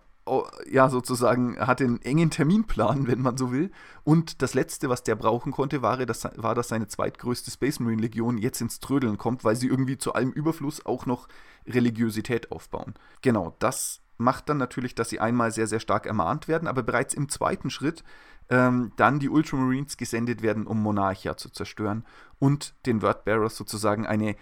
ja 0.69 0.89
sozusagen 0.89 1.59
hatte 1.59 1.83
einen 1.83 2.01
engen 2.01 2.29
Terminplan, 2.29 3.07
wenn 3.07 3.21
man 3.21 3.37
so 3.37 3.51
will. 3.51 3.71
Und 4.03 4.41
das 4.41 4.53
Letzte, 4.53 4.89
was 4.89 5.03
der 5.03 5.15
brauchen 5.15 5.51
konnte, 5.51 5.81
war, 5.81 5.97
dass, 6.05 6.27
war, 6.35 6.55
dass 6.55 6.69
seine 6.69 6.87
zweitgrößte 6.87 7.51
Space 7.51 7.79
Marine 7.79 8.01
Legion 8.01 8.37
jetzt 8.37 8.61
ins 8.61 8.79
Trödeln 8.79 9.17
kommt, 9.17 9.43
weil 9.43 9.55
sie 9.55 9.67
irgendwie 9.67 9.97
zu 9.97 10.13
allem 10.13 10.31
Überfluss 10.31 10.85
auch 10.85 11.05
noch 11.05 11.27
Religiosität 11.67 12.51
aufbauen. 12.51 12.93
Genau, 13.21 13.55
das 13.59 14.01
macht 14.17 14.49
dann 14.49 14.57
natürlich, 14.57 14.95
dass 14.95 15.09
sie 15.09 15.19
einmal 15.19 15.51
sehr, 15.51 15.67
sehr 15.67 15.79
stark 15.79 16.05
ermahnt 16.05 16.47
werden, 16.47 16.67
aber 16.67 16.83
bereits 16.83 17.13
im 17.13 17.29
zweiten 17.29 17.69
Schritt 17.69 18.03
ähm, 18.49 18.91
dann 18.97 19.19
die 19.19 19.29
Ultramarines 19.29 19.97
gesendet 19.97 20.41
werden, 20.41 20.67
um 20.67 20.81
Monarchia 20.81 21.37
zu 21.37 21.49
zerstören 21.49 22.05
und 22.39 22.73
den 22.85 23.01
Wordbearers 23.01 23.55
sozusagen 23.55 24.05
eine 24.05 24.35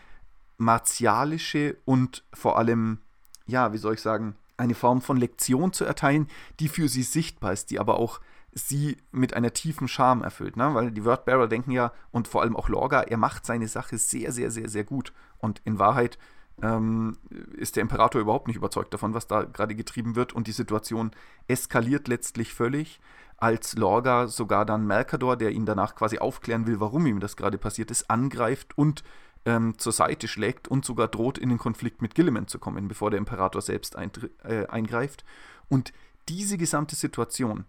martialische 0.57 1.77
und 1.85 2.23
vor 2.33 2.57
allem, 2.57 2.99
ja, 3.45 3.73
wie 3.73 3.77
soll 3.77 3.93
ich 3.93 4.01
sagen, 4.01 4.35
eine 4.57 4.75
Form 4.75 5.01
von 5.01 5.17
Lektion 5.17 5.71
zu 5.71 5.85
erteilen, 5.85 6.27
die 6.59 6.67
für 6.67 6.87
sie 6.87 7.03
sichtbar 7.03 7.53
ist, 7.53 7.71
die 7.71 7.79
aber 7.79 7.99
auch 7.99 8.19
sie 8.53 8.97
mit 9.11 9.33
einer 9.33 9.53
tiefen 9.53 9.87
Scham 9.87 10.23
erfüllt. 10.23 10.57
Ne? 10.57 10.73
Weil 10.73 10.91
die 10.91 11.05
Wordbearer 11.05 11.47
denken 11.47 11.71
ja, 11.71 11.91
und 12.11 12.27
vor 12.27 12.41
allem 12.41 12.55
auch 12.55 12.69
Lorga, 12.69 13.01
er 13.01 13.17
macht 13.17 13.45
seine 13.45 13.67
Sache 13.67 13.97
sehr, 13.97 14.31
sehr, 14.31 14.51
sehr, 14.51 14.69
sehr 14.69 14.83
gut. 14.83 15.13
Und 15.37 15.61
in 15.63 15.79
Wahrheit 15.79 16.17
ähm, 16.61 17.17
ist 17.55 17.75
der 17.75 17.81
Imperator 17.81 18.19
überhaupt 18.19 18.47
nicht 18.47 18.55
überzeugt 18.55 18.93
davon, 18.93 19.13
was 19.13 19.27
da 19.27 19.43
gerade 19.43 19.75
getrieben 19.75 20.15
wird. 20.15 20.33
Und 20.33 20.47
die 20.47 20.53
Situation 20.53 21.11
eskaliert 21.47 22.07
letztlich 22.07 22.53
völlig, 22.53 22.99
als 23.37 23.75
Lorga 23.75 24.27
sogar 24.27 24.65
dann 24.65 24.87
Mercador, 24.87 25.37
der 25.37 25.51
ihn 25.51 25.65
danach 25.65 25.93
quasi 25.93 26.17
aufklären 26.17 26.65
will, 26.65 26.79
warum 26.79 27.05
ihm 27.05 27.19
das 27.19 27.37
gerade 27.37 27.59
passiert 27.59 27.91
ist, 27.91 28.09
angreift 28.09 28.77
und 28.77 29.03
ähm, 29.47 29.79
zur 29.79 29.93
Seite 29.93 30.27
schlägt 30.27 30.67
und 30.67 30.83
sogar 30.83 31.07
droht, 31.07 31.37
in 31.37 31.47
den 31.49 31.57
Konflikt 31.57 32.01
mit 32.01 32.13
Gilliman 32.13 32.47
zu 32.47 32.59
kommen, 32.59 32.89
bevor 32.89 33.09
der 33.09 33.17
Imperator 33.17 33.61
selbst 33.61 33.95
äh, 33.95 34.67
eingreift. 34.67 35.23
Und 35.69 35.93
diese 36.27 36.57
gesamte 36.57 36.97
Situation, 36.97 37.63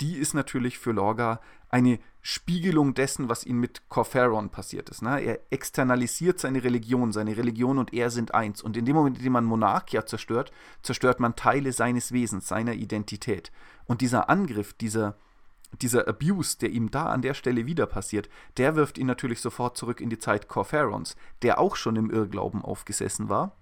die 0.00 0.14
ist 0.14 0.32
natürlich 0.32 0.78
für 0.78 0.92
Lorga 0.92 1.40
eine 1.70 1.98
Spiegelung 2.22 2.94
dessen, 2.94 3.28
was 3.28 3.44
ihm 3.44 3.58
mit 3.58 3.88
Corferon 3.88 4.50
passiert 4.50 4.90
ist. 4.90 5.02
Ne? 5.02 5.20
Er 5.20 5.40
externalisiert 5.50 6.38
seine 6.38 6.62
Religion, 6.62 7.12
seine 7.12 7.36
Religion 7.36 7.78
und 7.78 7.92
er 7.92 8.10
sind 8.10 8.32
eins. 8.32 8.62
Und 8.62 8.76
in 8.76 8.84
dem 8.84 8.94
Moment, 8.94 9.18
in 9.18 9.24
dem 9.24 9.32
man 9.32 9.44
Monarchia 9.44 10.06
zerstört, 10.06 10.52
zerstört 10.82 11.18
man 11.18 11.34
Teile 11.34 11.72
seines 11.72 12.12
Wesens, 12.12 12.46
seiner 12.46 12.74
Identität. 12.74 13.50
Und 13.86 14.02
dieser 14.02 14.30
Angriff, 14.30 14.72
dieser, 14.72 15.16
dieser 15.82 16.08
Abuse, 16.08 16.58
der 16.58 16.70
ihm 16.70 16.90
da 16.90 17.06
an 17.06 17.22
der 17.22 17.34
Stelle 17.34 17.66
wieder 17.66 17.86
passiert, 17.86 18.28
der 18.56 18.76
wirft 18.76 18.98
ihn 18.98 19.06
natürlich 19.06 19.40
sofort 19.40 19.76
zurück 19.76 20.00
in 20.00 20.10
die 20.10 20.18
Zeit 20.18 20.48
Corferons, 20.48 21.16
der 21.42 21.58
auch 21.58 21.76
schon 21.76 21.96
im 21.96 22.10
Irrglauben 22.10 22.62
aufgesessen 22.62 23.28
war 23.28 23.52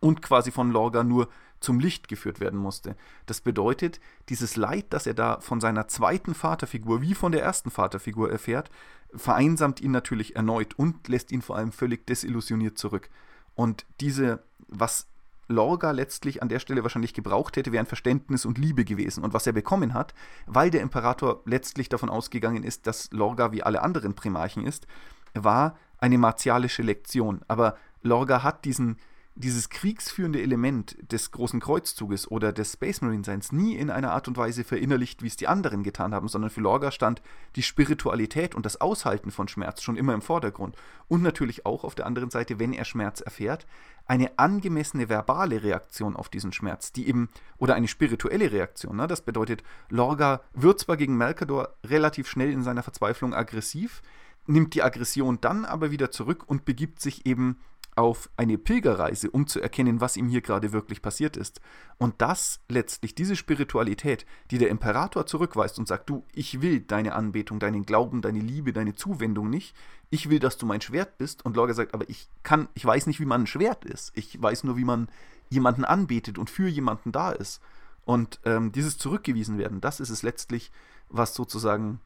und 0.00 0.22
quasi 0.22 0.50
von 0.50 0.70
Lorga 0.70 1.04
nur 1.04 1.28
zum 1.60 1.80
Licht 1.80 2.08
geführt 2.08 2.40
werden 2.40 2.58
musste. 2.58 2.96
Das 3.26 3.40
bedeutet, 3.40 4.00
dieses 4.28 4.56
Leid, 4.56 4.86
das 4.90 5.06
er 5.06 5.14
da 5.14 5.40
von 5.40 5.60
seiner 5.60 5.88
zweiten 5.88 6.34
Vaterfigur 6.34 7.02
wie 7.02 7.14
von 7.14 7.32
der 7.32 7.42
ersten 7.42 7.70
Vaterfigur 7.70 8.30
erfährt, 8.30 8.70
vereinsamt 9.14 9.80
ihn 9.80 9.90
natürlich 9.90 10.36
erneut 10.36 10.78
und 10.78 11.08
lässt 11.08 11.32
ihn 11.32 11.42
vor 11.42 11.56
allem 11.56 11.72
völlig 11.72 12.06
desillusioniert 12.06 12.78
zurück. 12.78 13.08
Und 13.54 13.86
diese, 14.00 14.44
was 14.68 15.08
Lorga 15.48 15.90
letztlich 15.90 16.42
an 16.42 16.48
der 16.48 16.60
Stelle 16.60 16.82
wahrscheinlich 16.82 17.14
gebraucht 17.14 17.56
hätte, 17.56 17.72
wären 17.72 17.86
Verständnis 17.86 18.44
und 18.44 18.58
Liebe 18.58 18.84
gewesen. 18.84 19.24
Und 19.24 19.32
was 19.34 19.46
er 19.46 19.52
bekommen 19.52 19.94
hat, 19.94 20.14
weil 20.46 20.70
der 20.70 20.82
Imperator 20.82 21.42
letztlich 21.46 21.88
davon 21.88 22.10
ausgegangen 22.10 22.62
ist, 22.62 22.86
dass 22.86 23.10
Lorga 23.10 23.50
wie 23.50 23.62
alle 23.62 23.82
anderen 23.82 24.14
Primarchen 24.14 24.66
ist, 24.66 24.86
war 25.34 25.76
eine 25.98 26.18
martialische 26.18 26.82
Lektion. 26.82 27.40
Aber 27.48 27.76
Lorga 28.02 28.42
hat 28.42 28.64
diesen, 28.64 28.98
dieses 29.38 29.68
kriegsführende 29.68 30.42
Element 30.42 30.96
des 31.12 31.30
großen 31.30 31.60
Kreuzzuges 31.60 32.28
oder 32.28 32.52
des 32.52 32.72
Space 32.72 33.00
Marine 33.00 33.22
Seins 33.22 33.52
nie 33.52 33.76
in 33.76 33.88
einer 33.88 34.12
Art 34.12 34.26
und 34.26 34.36
Weise 34.36 34.64
verinnerlicht, 34.64 35.22
wie 35.22 35.28
es 35.28 35.36
die 35.36 35.46
anderen 35.46 35.84
getan 35.84 36.12
haben, 36.12 36.26
sondern 36.26 36.50
für 36.50 36.60
Lorga 36.60 36.90
stand 36.90 37.22
die 37.54 37.62
Spiritualität 37.62 38.56
und 38.56 38.66
das 38.66 38.80
Aushalten 38.80 39.30
von 39.30 39.46
Schmerz 39.46 39.82
schon 39.82 39.96
immer 39.96 40.12
im 40.12 40.22
Vordergrund. 40.22 40.76
Und 41.06 41.22
natürlich 41.22 41.64
auch 41.66 41.84
auf 41.84 41.94
der 41.94 42.06
anderen 42.06 42.30
Seite, 42.30 42.58
wenn 42.58 42.72
er 42.72 42.84
Schmerz 42.84 43.20
erfährt, 43.20 43.66
eine 44.06 44.38
angemessene 44.38 45.08
verbale 45.08 45.62
Reaktion 45.62 46.16
auf 46.16 46.28
diesen 46.28 46.52
Schmerz, 46.52 46.92
die 46.92 47.06
eben, 47.08 47.28
oder 47.58 47.76
eine 47.76 47.88
spirituelle 47.88 48.50
Reaktion. 48.50 48.96
Ne? 48.96 49.06
Das 49.06 49.20
bedeutet, 49.20 49.62
Lorga 49.88 50.40
wird 50.52 50.80
zwar 50.80 50.96
gegen 50.96 51.16
Melkador 51.16 51.74
relativ 51.84 52.28
schnell 52.28 52.50
in 52.50 52.64
seiner 52.64 52.82
Verzweiflung 52.82 53.34
aggressiv, 53.34 54.02
nimmt 54.46 54.74
die 54.74 54.82
Aggression 54.82 55.38
dann 55.40 55.64
aber 55.64 55.92
wieder 55.92 56.10
zurück 56.10 56.42
und 56.46 56.64
begibt 56.64 57.00
sich 57.00 57.24
eben 57.26 57.58
auf 57.98 58.30
eine 58.36 58.58
Pilgerreise, 58.58 59.28
um 59.28 59.48
zu 59.48 59.60
erkennen, 59.60 60.00
was 60.00 60.16
ihm 60.16 60.28
hier 60.28 60.40
gerade 60.40 60.70
wirklich 60.70 61.02
passiert 61.02 61.36
ist. 61.36 61.60
Und 61.98 62.14
das 62.18 62.60
letztlich, 62.68 63.16
diese 63.16 63.34
Spiritualität, 63.34 64.24
die 64.52 64.58
der 64.58 64.68
Imperator 64.68 65.26
zurückweist 65.26 65.80
und 65.80 65.88
sagt, 65.88 66.08
du, 66.08 66.24
ich 66.32 66.62
will 66.62 66.78
deine 66.78 67.16
Anbetung, 67.16 67.58
deinen 67.58 67.84
Glauben, 67.84 68.22
deine 68.22 68.38
Liebe, 68.38 68.72
deine 68.72 68.94
Zuwendung 68.94 69.50
nicht. 69.50 69.74
Ich 70.10 70.30
will, 70.30 70.38
dass 70.38 70.56
du 70.58 70.64
mein 70.64 70.80
Schwert 70.80 71.18
bist. 71.18 71.44
Und 71.44 71.56
Lorga 71.56 71.74
sagt, 71.74 71.92
aber 71.92 72.08
ich 72.08 72.28
kann, 72.44 72.68
ich 72.74 72.84
weiß 72.84 73.08
nicht, 73.08 73.18
wie 73.18 73.26
man 73.26 73.42
ein 73.42 73.46
Schwert 73.48 73.84
ist. 73.84 74.12
Ich 74.14 74.40
weiß 74.40 74.62
nur, 74.62 74.76
wie 74.76 74.84
man 74.84 75.08
jemanden 75.50 75.84
anbetet 75.84 76.38
und 76.38 76.50
für 76.50 76.68
jemanden 76.68 77.10
da 77.10 77.32
ist. 77.32 77.60
Und 78.04 78.38
ähm, 78.44 78.70
dieses 78.70 78.96
Zurückgewiesen 78.96 79.58
werden, 79.58 79.80
das 79.80 79.98
ist 79.98 80.10
es 80.10 80.22
letztlich, 80.22 80.70
was 81.08 81.34
sozusagen 81.34 82.00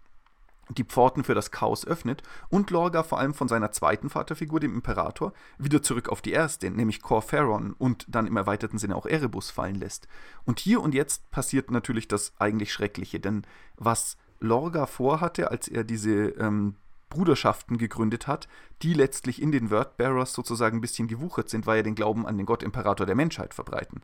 die 0.79 0.85
Pforten 0.85 1.25
für 1.25 1.35
das 1.35 1.51
Chaos 1.51 1.87
öffnet 1.87 2.23
und 2.49 2.71
Lorga 2.71 3.03
vor 3.03 3.19
allem 3.19 3.35
von 3.35 3.49
seiner 3.49 3.73
zweiten 3.73 4.11
Vaterfigur, 4.11 4.61
dem 4.61 4.75
Imperator, 4.75 5.33
wieder 5.59 5.83
zurück 5.83 6.09
auf 6.09 6.23
die 6.23 6.33
erste, 6.33 6.71
nämlich 6.71 7.03
Corferon 7.03 7.75
und 7.79 8.07
dann 8.09 8.27
im 8.27 8.37
erweiterten 8.37 8.79
Sinne 8.79 8.97
auch 8.97 9.07
Erebus 9.07 9.51
fallen 9.51 9.77
lässt. 9.77 10.09
Und 10.45 10.61
hier 10.61 10.81
und 10.81 10.95
jetzt 10.95 11.31
passiert 11.31 11.71
natürlich 11.71 12.09
das 12.09 12.33
eigentlich 12.39 12.73
Schreckliche, 12.73 13.21
denn 13.21 13.43
was 13.77 14.17
Lorga 14.41 14.87
vorhatte, 14.87 15.51
als 15.51 15.69
er 15.69 15.85
diese 15.85 16.31
ähm, 16.31 16.75
Bruderschaften 17.13 17.77
gegründet 17.79 18.27
hat, 18.27 18.49
die 18.83 18.95
letztlich 18.95 19.41
in 19.41 19.53
den 19.53 19.71
Wordbearers 19.71 20.33
sozusagen 20.33 20.79
ein 20.79 20.81
bisschen 20.81 21.09
gewuchert 21.09 21.51
sind, 21.51 21.67
weil 21.67 21.79
er 21.79 21.83
den 21.83 21.95
Glauben 21.95 22.27
an 22.27 22.39
den 22.39 22.47
Gott 22.47 22.63
Imperator 22.63 23.07
der 23.07 23.15
Menschheit 23.15 23.55
verbreiten. 23.55 24.01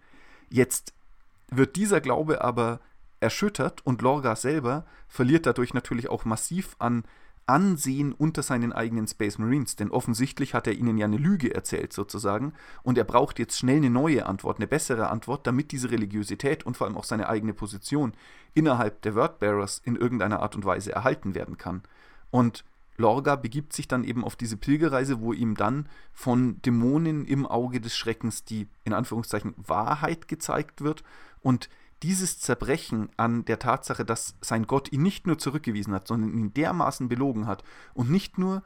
Jetzt 0.51 0.93
wird 1.51 1.77
dieser 1.77 2.01
Glaube 2.01 2.43
aber 2.43 2.81
erschüttert 3.21 3.85
und 3.85 4.03
Lorga 4.03 4.37
selber 4.37 4.85
verliert 5.09 5.47
dadurch 5.47 5.75
natürlich 5.75 6.09
auch 6.09 6.25
massiv 6.25 6.77
an 6.79 7.05
Ansehen 7.49 8.13
unter 8.13 8.43
seinen 8.43 8.75
eigenen 8.75 9.09
Space 9.09 9.39
Marines, 9.39 9.75
denn 9.75 9.91
offensichtlich 9.91 10.53
hat 10.53 10.67
er 10.67 10.75
ihnen 10.75 10.99
ja 10.99 11.07
eine 11.07 11.17
Lüge 11.17 11.55
erzählt 11.55 11.95
sozusagen 11.95 12.53
und 12.83 12.99
er 12.99 13.05
braucht 13.05 13.39
jetzt 13.39 13.59
schnell 13.59 13.79
eine 13.79 13.89
neue 13.89 14.27
Antwort, 14.27 14.59
eine 14.59 14.67
bessere 14.67 15.09
Antwort, 15.09 15.47
damit 15.47 15.73
diese 15.73 15.91
Religiosität 15.91 16.67
und 16.67 16.77
vor 16.77 16.87
allem 16.87 16.99
auch 16.99 17.05
seine 17.05 17.29
eigene 17.29 17.55
Position 17.55 18.13
innerhalb 18.53 19.01
der 19.01 19.15
Wordbearers 19.15 19.81
in 19.83 19.97
irgendeiner 19.97 20.41
Art 20.41 20.57
und 20.57 20.67
Weise 20.67 20.93
erhalten 20.93 21.35
werden 21.35 21.57
kann. 21.57 21.83
Und 22.31 22.65
Lorga 22.99 23.37
begibt 23.37 23.73
sich 23.73 23.89
dann 23.89 24.05
eben 24.05 24.25
auf 24.25 24.37
diese 24.37 24.59
Pilgerreise, 24.59 25.23
wo 25.23 25.33
ihm 25.33 25.55
dann 25.55 25.89
von 26.13 26.61
Dämonen 26.63 27.25
im 27.25 27.47
Auge 27.47 27.81
des 27.81 27.97
Schreckens 27.97 28.45
die 28.45 28.67
in 28.85 28.93
Anführungszeichen 28.93 29.55
Wahrheit 29.57 30.29
gezeigt 30.29 30.83
wird 30.83 31.03
und 31.41 31.71
dieses 32.03 32.39
Zerbrechen 32.39 33.11
an 33.17 33.45
der 33.45 33.59
Tatsache, 33.59 34.05
dass 34.05 34.37
sein 34.41 34.67
Gott 34.67 34.93
ihn 34.93 35.03
nicht 35.03 35.27
nur 35.27 35.39
zurückgewiesen 35.39 35.95
hat, 35.95 36.07
sondern 36.07 36.33
ihn 36.33 36.55
dermaßen 36.55 37.09
belogen 37.09 37.47
hat 37.47 37.65
und 37.95 38.11
nicht 38.11 38.39
nur 38.39 38.63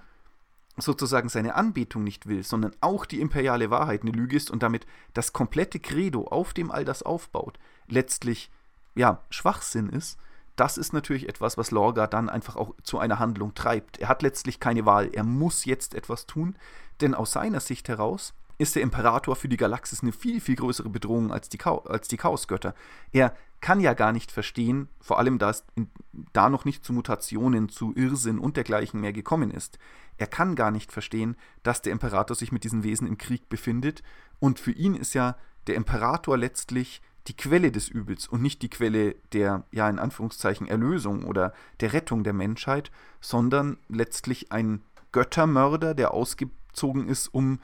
sozusagen 0.76 1.28
seine 1.28 1.54
Anbetung 1.54 2.02
nicht 2.04 2.26
will, 2.26 2.42
sondern 2.42 2.72
auch 2.80 3.04
die 3.04 3.20
imperiale 3.20 3.70
Wahrheit 3.70 4.02
eine 4.02 4.10
Lüge 4.10 4.36
ist 4.36 4.50
und 4.50 4.62
damit 4.62 4.86
das 5.12 5.32
komplette 5.32 5.80
Credo, 5.80 6.26
auf 6.26 6.54
dem 6.54 6.70
all 6.70 6.84
das 6.84 7.02
aufbaut, 7.02 7.58
letztlich 7.88 8.50
ja 8.94 9.22
Schwachsinn 9.30 9.88
ist, 9.88 10.18
das 10.56 10.76
ist 10.76 10.92
natürlich 10.92 11.28
etwas, 11.28 11.56
was 11.56 11.70
Lorga 11.70 12.06
dann 12.06 12.28
einfach 12.28 12.56
auch 12.56 12.74
zu 12.82 12.98
einer 12.98 13.18
Handlung 13.18 13.54
treibt. 13.54 13.98
Er 13.98 14.08
hat 14.08 14.22
letztlich 14.22 14.60
keine 14.60 14.84
Wahl, 14.84 15.10
er 15.12 15.24
muss 15.24 15.64
jetzt 15.64 15.94
etwas 15.94 16.26
tun, 16.26 16.56
denn 17.00 17.14
aus 17.14 17.32
seiner 17.32 17.60
Sicht 17.60 17.88
heraus 17.88 18.34
ist 18.62 18.76
der 18.76 18.82
Imperator 18.82 19.36
für 19.36 19.48
die 19.48 19.56
Galaxis 19.56 20.02
eine 20.02 20.12
viel, 20.12 20.40
viel 20.40 20.56
größere 20.56 20.88
Bedrohung 20.88 21.32
als 21.32 21.48
die, 21.48 21.58
als 21.60 22.08
die 22.08 22.16
Chaosgötter. 22.16 22.74
Er 23.12 23.34
kann 23.60 23.80
ja 23.80 23.94
gar 23.94 24.12
nicht 24.12 24.32
verstehen, 24.32 24.88
vor 25.00 25.18
allem 25.18 25.38
da 25.38 25.50
es 25.50 25.64
da 26.32 26.48
noch 26.48 26.64
nicht 26.64 26.84
zu 26.84 26.92
Mutationen, 26.92 27.68
zu 27.68 27.94
Irrsinn 27.94 28.38
und 28.38 28.56
dergleichen 28.56 29.00
mehr 29.00 29.12
gekommen 29.12 29.50
ist. 29.50 29.78
Er 30.16 30.26
kann 30.26 30.56
gar 30.56 30.70
nicht 30.70 30.92
verstehen, 30.92 31.36
dass 31.62 31.82
der 31.82 31.92
Imperator 31.92 32.36
sich 32.36 32.52
mit 32.52 32.64
diesen 32.64 32.82
Wesen 32.82 33.06
im 33.06 33.18
Krieg 33.18 33.48
befindet 33.48 34.02
und 34.38 34.58
für 34.58 34.72
ihn 34.72 34.94
ist 34.94 35.14
ja 35.14 35.36
der 35.66 35.76
Imperator 35.76 36.36
letztlich 36.36 37.02
die 37.28 37.36
Quelle 37.36 37.70
des 37.70 37.88
Übels 37.88 38.26
und 38.26 38.42
nicht 38.42 38.62
die 38.62 38.70
Quelle 38.70 39.14
der, 39.32 39.64
ja, 39.70 39.88
in 39.88 39.98
Anführungszeichen, 39.98 40.66
Erlösung 40.66 41.24
oder 41.24 41.52
der 41.80 41.92
Rettung 41.92 42.24
der 42.24 42.32
Menschheit, 42.32 42.90
sondern 43.20 43.78
letztlich 43.88 44.50
ein 44.50 44.82
Göttermörder, 45.12 45.94
der 45.94 46.12
ausgezogen 46.12 47.08
ist, 47.08 47.28
um 47.28 47.60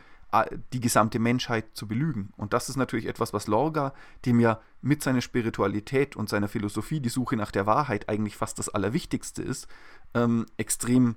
die 0.72 0.80
gesamte 0.80 1.18
Menschheit 1.18 1.74
zu 1.74 1.88
belügen. 1.88 2.32
Und 2.36 2.52
das 2.52 2.68
ist 2.68 2.76
natürlich 2.76 3.06
etwas, 3.06 3.32
was 3.32 3.46
Lorga, 3.46 3.94
dem 4.26 4.40
ja 4.40 4.60
mit 4.82 5.02
seiner 5.02 5.22
Spiritualität 5.22 6.16
und 6.16 6.28
seiner 6.28 6.48
Philosophie 6.48 7.00
die 7.00 7.08
Suche 7.08 7.36
nach 7.36 7.50
der 7.50 7.66
Wahrheit 7.66 8.08
eigentlich 8.08 8.36
fast 8.36 8.58
das 8.58 8.68
Allerwichtigste 8.68 9.42
ist, 9.42 9.68
ähm, 10.14 10.44
extrem, 10.58 11.16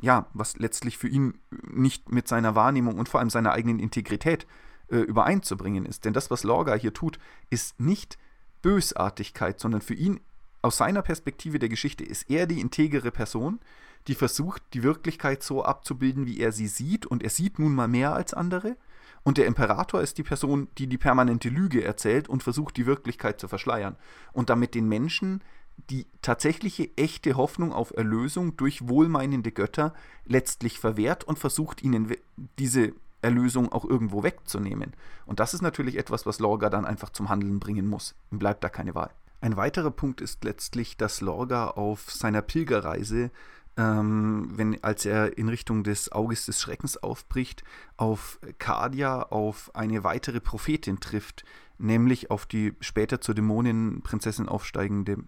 ja, 0.00 0.26
was 0.34 0.58
letztlich 0.58 0.98
für 0.98 1.08
ihn 1.08 1.38
nicht 1.50 2.12
mit 2.12 2.28
seiner 2.28 2.54
Wahrnehmung 2.54 2.98
und 2.98 3.08
vor 3.08 3.20
allem 3.20 3.30
seiner 3.30 3.52
eigenen 3.52 3.78
Integrität 3.78 4.46
äh, 4.88 4.98
übereinzubringen 4.98 5.86
ist. 5.86 6.04
Denn 6.04 6.12
das, 6.12 6.30
was 6.30 6.44
Lorga 6.44 6.74
hier 6.74 6.92
tut, 6.92 7.18
ist 7.48 7.80
nicht 7.80 8.18
Bösartigkeit, 8.60 9.58
sondern 9.58 9.80
für 9.80 9.94
ihn 9.94 10.20
aus 10.62 10.76
seiner 10.76 11.00
Perspektive 11.00 11.58
der 11.58 11.70
Geschichte 11.70 12.04
ist 12.04 12.28
er 12.30 12.46
die 12.46 12.60
integere 12.60 13.10
Person, 13.10 13.60
die 14.06 14.14
versucht, 14.14 14.62
die 14.74 14.82
Wirklichkeit 14.82 15.42
so 15.42 15.64
abzubilden, 15.64 16.26
wie 16.26 16.40
er 16.40 16.52
sie 16.52 16.66
sieht. 16.66 17.06
Und 17.06 17.22
er 17.22 17.30
sieht 17.30 17.58
nun 17.58 17.74
mal 17.74 17.88
mehr 17.88 18.14
als 18.14 18.34
andere. 18.34 18.76
Und 19.22 19.38
der 19.38 19.46
Imperator 19.46 20.00
ist 20.00 20.18
die 20.18 20.22
Person, 20.22 20.68
die 20.78 20.86
die 20.86 20.98
permanente 20.98 21.48
Lüge 21.48 21.84
erzählt 21.84 22.28
und 22.28 22.42
versucht, 22.42 22.76
die 22.76 22.86
Wirklichkeit 22.86 23.38
zu 23.38 23.48
verschleiern. 23.48 23.96
Und 24.32 24.50
damit 24.50 24.74
den 24.74 24.88
Menschen 24.88 25.42
die 25.88 26.06
tatsächliche 26.22 26.90
echte 26.96 27.36
Hoffnung 27.36 27.72
auf 27.72 27.96
Erlösung 27.96 28.56
durch 28.56 28.88
wohlmeinende 28.88 29.50
Götter 29.50 29.94
letztlich 30.26 30.78
verwehrt 30.78 31.24
und 31.24 31.38
versucht 31.38 31.82
ihnen 31.82 32.14
diese 32.58 32.92
Erlösung 33.22 33.72
auch 33.72 33.84
irgendwo 33.84 34.22
wegzunehmen. 34.22 34.94
Und 35.26 35.40
das 35.40 35.54
ist 35.54 35.62
natürlich 35.62 35.96
etwas, 35.96 36.26
was 36.26 36.38
Lorga 36.38 36.70
dann 36.70 36.84
einfach 36.84 37.10
zum 37.10 37.28
Handeln 37.28 37.60
bringen 37.60 37.86
muss. 37.86 38.14
Ihm 38.30 38.38
bleibt 38.38 38.64
da 38.64 38.68
keine 38.68 38.94
Wahl. 38.94 39.10
Ein 39.42 39.56
weiterer 39.56 39.90
Punkt 39.90 40.20
ist 40.20 40.44
letztlich, 40.44 40.96
dass 40.96 41.22
Lorga 41.22 41.68
auf 41.68 42.10
seiner 42.10 42.42
Pilgerreise, 42.42 43.30
ähm, 43.76 44.50
wenn, 44.54 44.82
als 44.82 45.06
er 45.06 45.38
in 45.38 45.48
Richtung 45.48 45.84
des 45.84 46.12
Auges 46.12 46.46
des 46.46 46.60
Schreckens 46.60 46.96
aufbricht, 46.96 47.64
auf 47.96 48.38
Kadia, 48.58 49.22
auf 49.22 49.74
eine 49.74 50.04
weitere 50.04 50.40
Prophetin 50.40 51.00
trifft, 51.00 51.44
nämlich 51.78 52.30
auf 52.30 52.46
die 52.46 52.74
später 52.80 53.20
zur 53.20 53.34
Dämonenprinzessin 53.34 54.48
aufsteigende 54.48 55.18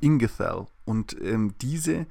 Ingethel. 0.00 0.66
Und 0.84 1.16
ähm, 1.20 1.54
diese 1.60 2.06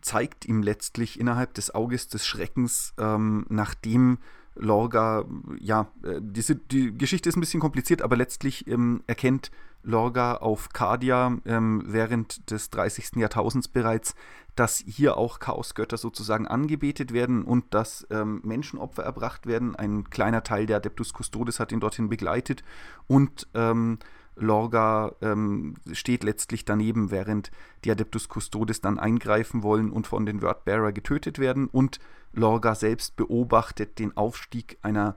zeigt 0.00 0.44
ihm 0.46 0.62
letztlich 0.62 1.18
innerhalb 1.18 1.54
des 1.54 1.74
Auges 1.74 2.08
des 2.08 2.26
Schreckens, 2.26 2.94
ähm, 2.98 3.44
nachdem 3.48 4.18
Lorga, 4.58 5.24
ja, 5.60 5.88
äh, 6.02 6.20
diese, 6.20 6.56
die 6.56 6.96
Geschichte 6.96 7.28
ist 7.28 7.36
ein 7.36 7.40
bisschen 7.40 7.60
kompliziert, 7.60 8.02
aber 8.02 8.16
letztlich 8.16 8.66
ähm, 8.66 9.02
erkennt 9.06 9.50
Lorga 9.82 10.34
auf 10.34 10.70
Cardia 10.70 11.38
ähm, 11.46 11.82
während 11.86 12.50
des 12.50 12.70
30. 12.70 13.16
Jahrtausends 13.16 13.68
bereits, 13.68 14.14
dass 14.54 14.78
hier 14.78 15.16
auch 15.16 15.38
Chaosgötter 15.38 15.96
sozusagen 15.96 16.48
angebetet 16.48 17.12
werden 17.12 17.44
und 17.44 17.72
dass 17.72 18.06
ähm, 18.10 18.40
Menschenopfer 18.44 19.04
erbracht 19.04 19.46
werden. 19.46 19.76
Ein 19.76 20.10
kleiner 20.10 20.42
Teil 20.42 20.66
der 20.66 20.78
Adeptus 20.78 21.12
Custodes 21.12 21.60
hat 21.60 21.70
ihn 21.70 21.80
dorthin 21.80 22.08
begleitet 22.08 22.64
und 23.06 23.46
ähm, 23.54 23.98
Lorga 24.38 25.14
ähm, 25.20 25.74
steht 25.92 26.24
letztlich 26.24 26.64
daneben, 26.64 27.10
während 27.10 27.50
die 27.84 27.90
Adeptus 27.90 28.28
Custodes 28.28 28.80
dann 28.80 28.98
eingreifen 28.98 29.62
wollen 29.62 29.90
und 29.90 30.06
von 30.06 30.26
den 30.26 30.42
Wordbearer 30.42 30.92
getötet 30.92 31.38
werden. 31.38 31.68
Und 31.68 31.98
Lorga 32.32 32.74
selbst 32.74 33.16
beobachtet 33.16 33.98
den 33.98 34.16
Aufstieg 34.16 34.78
einer 34.82 35.16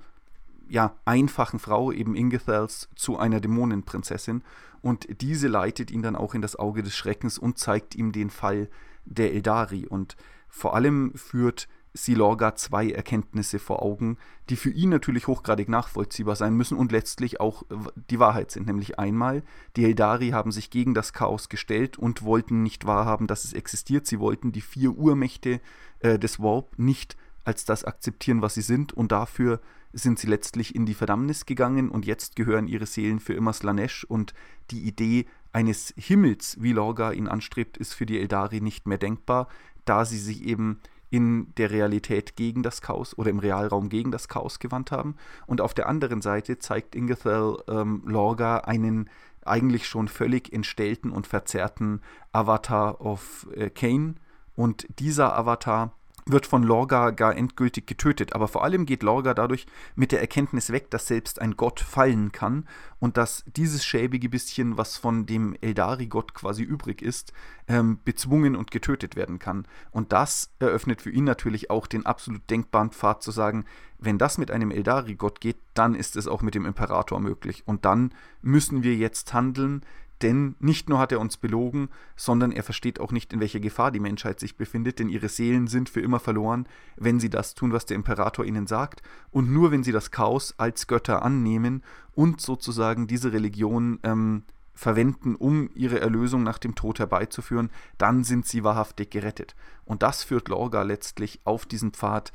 ja, 0.69 0.95
einfachen 1.03 1.59
Frau, 1.59 1.91
eben 1.91 2.15
Ingethels, 2.15 2.89
zu 2.95 3.17
einer 3.17 3.41
Dämonenprinzessin. 3.41 4.43
Und 4.81 5.21
diese 5.21 5.47
leitet 5.47 5.91
ihn 5.91 6.01
dann 6.01 6.15
auch 6.15 6.33
in 6.33 6.41
das 6.41 6.55
Auge 6.55 6.81
des 6.81 6.95
Schreckens 6.95 7.37
und 7.37 7.59
zeigt 7.59 7.93
ihm 7.95 8.11
den 8.11 8.29
Fall 8.29 8.69
der 9.05 9.33
Eldari. 9.33 9.85
Und 9.85 10.15
vor 10.47 10.75
allem 10.75 11.13
führt 11.15 11.67
Silorga 11.93 12.55
zwei 12.55 12.89
Erkenntnisse 12.89 13.59
vor 13.59 13.81
Augen, 13.81 14.17
die 14.49 14.55
für 14.55 14.69
ihn 14.69 14.89
natürlich 14.89 15.27
hochgradig 15.27 15.67
nachvollziehbar 15.67 16.35
sein 16.35 16.55
müssen 16.55 16.77
und 16.77 16.91
letztlich 16.91 17.41
auch 17.41 17.63
die 18.09 18.19
Wahrheit 18.19 18.51
sind. 18.51 18.67
Nämlich 18.67 18.97
einmal, 18.97 19.43
die 19.75 19.85
Eldari 19.85 20.29
haben 20.29 20.51
sich 20.51 20.69
gegen 20.69 20.93
das 20.93 21.11
Chaos 21.11 21.49
gestellt 21.49 21.97
und 21.97 22.23
wollten 22.23 22.63
nicht 22.63 22.85
wahrhaben, 22.85 23.27
dass 23.27 23.43
es 23.43 23.53
existiert. 23.53 24.07
Sie 24.07 24.19
wollten 24.19 24.51
die 24.51 24.61
vier 24.61 24.97
Urmächte 24.97 25.59
äh, 25.99 26.17
des 26.17 26.39
Warp 26.39 26.77
nicht 26.77 27.17
als 27.43 27.65
das 27.65 27.83
akzeptieren, 27.83 28.41
was 28.41 28.53
sie 28.53 28.61
sind 28.61 28.93
und 28.93 29.11
dafür 29.11 29.59
sind 29.93 30.19
sie 30.19 30.27
letztlich 30.27 30.75
in 30.75 30.85
die 30.85 30.93
Verdammnis 30.93 31.45
gegangen 31.45 31.89
und 31.89 32.05
jetzt 32.05 32.35
gehören 32.35 32.67
ihre 32.67 32.85
Seelen 32.85 33.19
für 33.19 33.33
immer 33.33 33.51
Slanesh 33.51 34.05
und 34.05 34.33
die 34.69 34.81
Idee 34.81 35.25
eines 35.51 35.93
Himmels, 35.97 36.57
wie 36.61 36.71
Lorga 36.71 37.11
ihn 37.11 37.27
anstrebt, 37.27 37.77
ist 37.77 37.93
für 37.93 38.05
die 38.05 38.19
Eldari 38.19 38.61
nicht 38.61 38.87
mehr 38.87 38.97
denkbar, 38.97 39.49
da 39.83 40.05
sie 40.05 40.19
sich 40.19 40.43
eben 40.43 40.79
in 41.11 41.53
der 41.55 41.69
Realität 41.69 42.35
gegen 42.35 42.63
das 42.63 42.81
Chaos 42.81 43.15
oder 43.17 43.29
im 43.29 43.39
Realraum 43.39 43.89
gegen 43.89 44.11
das 44.11 44.27
Chaos 44.27 44.59
gewandt 44.59 44.91
haben. 44.91 45.15
Und 45.45 45.61
auf 45.61 45.73
der 45.73 45.87
anderen 45.87 46.21
Seite 46.21 46.57
zeigt 46.57 46.95
Ingethel 46.95 47.57
ähm, 47.67 48.01
Lorga 48.05 48.59
einen 48.59 49.09
eigentlich 49.43 49.87
schon 49.87 50.07
völlig 50.07 50.51
entstellten 50.53 51.11
und 51.11 51.27
verzerrten 51.27 52.01
Avatar 52.31 53.01
of 53.01 53.47
äh, 53.53 53.69
Kane. 53.69 54.15
Und 54.55 54.87
dieser 54.99 55.37
Avatar 55.37 55.93
wird 56.31 56.45
von 56.45 56.63
Lorga 56.63 57.11
gar 57.11 57.35
endgültig 57.35 57.87
getötet. 57.87 58.33
Aber 58.33 58.47
vor 58.47 58.63
allem 58.63 58.85
geht 58.85 59.03
Lorga 59.03 59.33
dadurch 59.33 59.65
mit 59.95 60.11
der 60.11 60.21
Erkenntnis 60.21 60.71
weg, 60.71 60.89
dass 60.91 61.07
selbst 61.07 61.41
ein 61.41 61.57
Gott 61.57 61.79
fallen 61.79 62.31
kann 62.31 62.67
und 62.99 63.17
dass 63.17 63.43
dieses 63.55 63.83
schäbige 63.85 64.29
bisschen, 64.29 64.77
was 64.77 64.97
von 64.97 65.25
dem 65.25 65.55
Eldari-Gott 65.61 66.33
quasi 66.33 66.63
übrig 66.63 67.01
ist, 67.01 67.33
ähm, 67.67 67.99
bezwungen 68.03 68.55
und 68.55 68.71
getötet 68.71 69.15
werden 69.15 69.39
kann. 69.39 69.67
Und 69.91 70.13
das 70.13 70.51
eröffnet 70.59 71.01
für 71.01 71.11
ihn 71.11 71.23
natürlich 71.23 71.69
auch 71.69 71.87
den 71.87 72.05
absolut 72.05 72.49
denkbaren 72.49 72.91
Pfad 72.91 73.23
zu 73.23 73.31
sagen, 73.31 73.65
wenn 73.97 74.17
das 74.17 74.37
mit 74.37 74.51
einem 74.51 74.71
Eldari-Gott 74.71 75.41
geht, 75.41 75.57
dann 75.73 75.95
ist 75.95 76.15
es 76.15 76.27
auch 76.27 76.41
mit 76.41 76.55
dem 76.55 76.65
Imperator 76.65 77.19
möglich. 77.19 77.63
Und 77.65 77.85
dann 77.85 78.13
müssen 78.41 78.83
wir 78.83 78.95
jetzt 78.95 79.33
handeln, 79.33 79.83
denn 80.21 80.55
nicht 80.59 80.89
nur 80.89 80.99
hat 80.99 81.11
er 81.11 81.19
uns 81.19 81.37
belogen, 81.37 81.89
sondern 82.15 82.51
er 82.51 82.63
versteht 82.63 82.99
auch 82.99 83.11
nicht, 83.11 83.33
in 83.33 83.39
welcher 83.39 83.59
Gefahr 83.59 83.91
die 83.91 83.99
Menschheit 83.99 84.39
sich 84.39 84.57
befindet, 84.57 84.99
denn 84.99 85.09
ihre 85.09 85.29
Seelen 85.29 85.67
sind 85.67 85.89
für 85.89 86.01
immer 86.01 86.19
verloren, 86.19 86.67
wenn 86.95 87.19
sie 87.19 87.29
das 87.29 87.53
tun, 87.53 87.73
was 87.73 87.85
der 87.85 87.95
Imperator 87.95 88.45
ihnen 88.45 88.67
sagt, 88.67 89.01
und 89.31 89.51
nur 89.51 89.71
wenn 89.71 89.83
sie 89.83 89.91
das 89.91 90.11
Chaos 90.11 90.55
als 90.57 90.87
Götter 90.87 91.23
annehmen 91.23 91.83
und 92.13 92.41
sozusagen 92.41 93.07
diese 93.07 93.33
Religion 93.33 93.99
ähm, 94.03 94.43
verwenden, 94.73 95.35
um 95.35 95.69
ihre 95.75 95.99
Erlösung 95.99 96.43
nach 96.43 96.57
dem 96.57 96.75
Tod 96.75 96.99
herbeizuführen, 96.99 97.69
dann 97.97 98.23
sind 98.23 98.47
sie 98.47 98.63
wahrhaftig 98.63 99.11
gerettet. 99.11 99.55
Und 99.85 100.01
das 100.01 100.23
führt 100.23 100.49
Lorga 100.49 100.81
letztlich 100.83 101.39
auf 101.43 101.65
diesen 101.65 101.91
Pfad, 101.91 102.31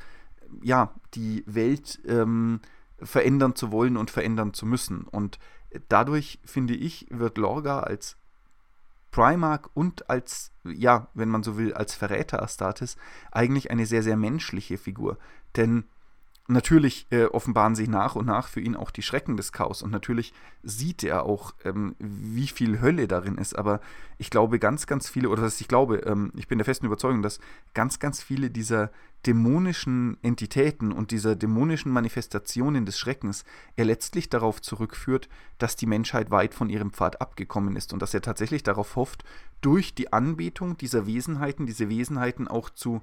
ja, 0.63 0.93
die 1.15 1.43
Welt 1.47 2.01
ähm, 2.07 2.61
verändern 3.03 3.55
zu 3.57 3.73
wollen 3.73 3.97
und 3.97 4.11
verändern 4.11 4.55
zu 4.55 4.65
müssen. 4.65 5.03
Und 5.11 5.39
dadurch, 5.89 6.39
finde 6.45 6.75
ich, 6.75 7.07
wird 7.11 7.39
Lorga 7.39 7.81
als 7.81 8.17
Primark 9.11 9.71
und 9.75 10.11
als, 10.11 10.51
ja, 10.65 11.09
wenn 11.15 11.29
man 11.29 11.43
so 11.43 11.57
will, 11.57 11.73
als 11.73 11.95
Verräter 11.95 12.43
Astartes 12.43 12.97
eigentlich 13.33 13.71
eine 13.71 13.87
sehr, 13.87 14.03
sehr 14.03 14.17
menschliche 14.17 14.79
Figur. 14.79 15.19
Denn 15.57 15.85
Natürlich 16.49 17.09
äh, 17.11 17.25
offenbaren 17.25 17.75
sich 17.75 17.89
nach 17.89 18.15
und 18.15 18.27
nach 18.27 18.47
für 18.47 18.61
ihn 18.61 18.77
auch 18.77 18.93
die 18.93 19.03
Schrecken 19.03 19.37
des 19.37 19.51
Chaos 19.51 19.83
und 19.83 19.91
natürlich 19.91 20.33
sieht 20.63 21.03
er 21.03 21.25
auch, 21.25 21.55
ähm, 21.65 21.97
wie 21.99 22.47
viel 22.47 22.81
Hölle 22.81 23.09
darin 23.09 23.37
ist. 23.37 23.59
Aber 23.59 23.81
ich 24.19 24.31
glaube, 24.31 24.61
ganz, 24.61 24.87
ganz 24.87 25.09
viele, 25.09 25.29
oder 25.29 25.43
was 25.43 25.61
ich 25.61 25.67
glaube, 25.67 25.99
ähm, 26.07 26.31
ich 26.37 26.47
bin 26.47 26.59
der 26.59 26.65
festen 26.65 26.87
Überzeugung, 26.87 27.23
dass 27.23 27.41
ganz, 27.75 27.99
ganz 27.99 28.23
viele 28.23 28.51
dieser 28.51 28.93
dämonischen 29.27 30.19
Entitäten 30.23 30.93
und 30.93 31.11
dieser 31.11 31.35
dämonischen 31.35 31.91
Manifestationen 31.91 32.87
des 32.87 32.97
Schreckens 32.97 33.45
er 33.75 33.87
letztlich 33.87 34.31
darauf 34.31 34.63
zurückführt, 34.63 35.29
dass 35.59 35.75
die 35.75 35.87
Menschheit 35.87 36.31
weit 36.31 36.55
von 36.55 36.71
ihrem 36.71 36.93
Pfad 36.93 37.21
abgekommen 37.21 37.75
ist 37.75 37.93
und 37.93 38.01
dass 38.01 38.15
er 38.15 38.23
tatsächlich 38.23 38.63
darauf 38.63 38.95
hofft, 38.95 39.25
durch 39.63 39.97
die 39.97 40.13
Anbetung 40.13 40.77
dieser 40.77 41.07
Wesenheiten, 41.07 41.67
diese 41.67 41.89
Wesenheiten 41.89 42.47
auch 42.47 42.71
zu 42.71 43.03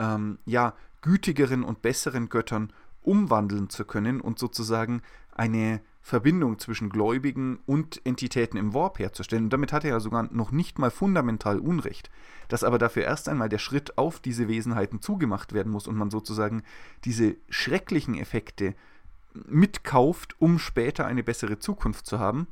ähm, 0.00 0.38
ja, 0.46 0.74
gütigeren 1.02 1.62
und 1.62 1.82
besseren 1.82 2.28
Göttern 2.28 2.72
umwandeln 3.02 3.70
zu 3.70 3.84
können 3.84 4.20
und 4.20 4.38
sozusagen 4.38 5.02
eine 5.32 5.80
Verbindung 6.02 6.58
zwischen 6.58 6.88
Gläubigen 6.88 7.60
und 7.66 8.04
Entitäten 8.04 8.58
im 8.58 8.74
Warp 8.74 8.98
herzustellen. 8.98 9.44
Und 9.44 9.52
damit 9.52 9.72
hat 9.72 9.84
er 9.84 9.90
ja 9.90 10.00
sogar 10.00 10.28
noch 10.32 10.50
nicht 10.50 10.78
mal 10.78 10.90
fundamental 10.90 11.58
Unrecht. 11.58 12.10
Dass 12.48 12.64
aber 12.64 12.78
dafür 12.78 13.04
erst 13.04 13.28
einmal 13.28 13.48
der 13.48 13.58
Schritt 13.58 13.96
auf 13.98 14.18
diese 14.18 14.48
Wesenheiten 14.48 15.00
zugemacht 15.00 15.52
werden 15.52 15.70
muss 15.70 15.86
und 15.86 15.96
man 15.96 16.10
sozusagen 16.10 16.62
diese 17.04 17.36
schrecklichen 17.48 18.18
Effekte 18.18 18.74
mitkauft, 19.46 20.40
um 20.40 20.58
später 20.58 21.06
eine 21.06 21.22
bessere 21.22 21.58
Zukunft 21.58 22.06
zu 22.06 22.18
haben, 22.18 22.48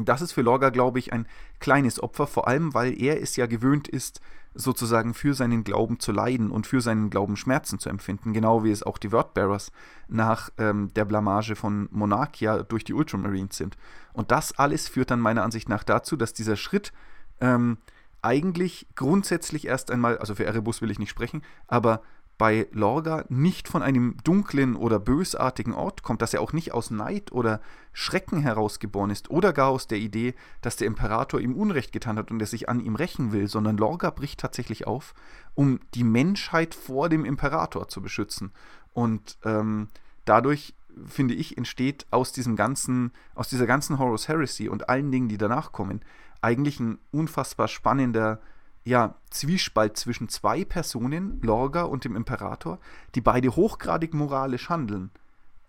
Das 0.00 0.22
ist 0.22 0.32
für 0.32 0.42
Lorga, 0.42 0.70
glaube 0.70 0.98
ich, 0.98 1.12
ein 1.12 1.26
kleines 1.60 2.02
Opfer, 2.02 2.26
vor 2.26 2.48
allem 2.48 2.72
weil 2.72 3.00
er 3.00 3.20
es 3.20 3.36
ja 3.36 3.46
gewöhnt 3.46 3.88
ist, 3.88 4.20
sozusagen 4.54 5.14
für 5.14 5.34
seinen 5.34 5.64
Glauben 5.64 5.98
zu 5.98 6.12
leiden 6.12 6.50
und 6.50 6.66
für 6.66 6.80
seinen 6.80 7.10
Glauben 7.10 7.36
Schmerzen 7.36 7.78
zu 7.78 7.88
empfinden, 7.88 8.32
genau 8.32 8.64
wie 8.64 8.70
es 8.70 8.82
auch 8.82 8.98
die 8.98 9.12
Wordbearers 9.12 9.72
nach 10.08 10.50
ähm, 10.58 10.92
der 10.94 11.04
Blamage 11.04 11.56
von 11.56 11.88
Monarchia 11.90 12.62
durch 12.62 12.84
die 12.84 12.94
Ultramarines 12.94 13.56
sind. 13.56 13.76
Und 14.12 14.30
das 14.30 14.58
alles 14.58 14.88
führt 14.88 15.10
dann 15.10 15.20
meiner 15.20 15.42
Ansicht 15.42 15.68
nach 15.68 15.84
dazu, 15.84 16.16
dass 16.16 16.34
dieser 16.34 16.56
Schritt 16.56 16.92
ähm, 17.40 17.78
eigentlich 18.20 18.86
grundsätzlich 18.94 19.66
erst 19.66 19.90
einmal, 19.90 20.18
also 20.18 20.34
für 20.34 20.44
Erebus 20.44 20.80
will 20.80 20.90
ich 20.90 20.98
nicht 20.98 21.10
sprechen, 21.10 21.42
aber 21.66 22.02
bei 22.38 22.66
Lorga 22.72 23.24
nicht 23.28 23.68
von 23.68 23.82
einem 23.82 24.16
dunklen 24.24 24.74
oder 24.74 24.98
bösartigen 24.98 25.74
Ort 25.74 26.02
kommt, 26.02 26.22
dass 26.22 26.34
er 26.34 26.40
auch 26.40 26.52
nicht 26.52 26.72
aus 26.72 26.90
Neid 26.90 27.30
oder 27.30 27.60
Schrecken 27.92 28.40
herausgeboren 28.40 29.10
ist 29.10 29.30
oder 29.30 29.52
gar 29.52 29.68
aus 29.68 29.86
der 29.86 29.98
Idee, 29.98 30.34
dass 30.60 30.76
der 30.76 30.86
Imperator 30.86 31.40
ihm 31.40 31.54
Unrecht 31.54 31.92
getan 31.92 32.18
hat 32.18 32.30
und 32.30 32.40
er 32.40 32.46
sich 32.46 32.68
an 32.68 32.80
ihm 32.80 32.96
rächen 32.96 33.32
will, 33.32 33.48
sondern 33.48 33.76
Lorga 33.76 34.10
bricht 34.10 34.40
tatsächlich 34.40 34.86
auf, 34.86 35.14
um 35.54 35.78
die 35.94 36.04
Menschheit 36.04 36.74
vor 36.74 37.08
dem 37.08 37.24
Imperator 37.24 37.88
zu 37.88 38.02
beschützen. 38.02 38.52
Und 38.92 39.38
ähm, 39.44 39.88
dadurch, 40.24 40.74
finde 41.06 41.34
ich, 41.34 41.56
entsteht 41.56 42.06
aus 42.10 42.32
diesem 42.32 42.56
ganzen, 42.56 43.12
aus 43.34 43.48
dieser 43.48 43.66
ganzen 43.66 43.98
Horus 43.98 44.28
Heresy 44.28 44.68
und 44.68 44.88
allen 44.88 45.10
Dingen, 45.10 45.28
die 45.28 45.38
danach 45.38 45.72
kommen, 45.72 46.00
eigentlich 46.40 46.80
ein 46.80 46.98
unfassbar 47.12 47.68
spannender 47.68 48.40
ja, 48.84 49.14
Zwiespalt 49.30 49.96
zwischen 49.96 50.28
zwei 50.28 50.64
Personen, 50.64 51.40
Lorga 51.42 51.82
und 51.82 52.04
dem 52.04 52.16
Imperator, 52.16 52.78
die 53.14 53.20
beide 53.20 53.54
hochgradig 53.54 54.12
moralisch 54.14 54.68
handeln, 54.68 55.10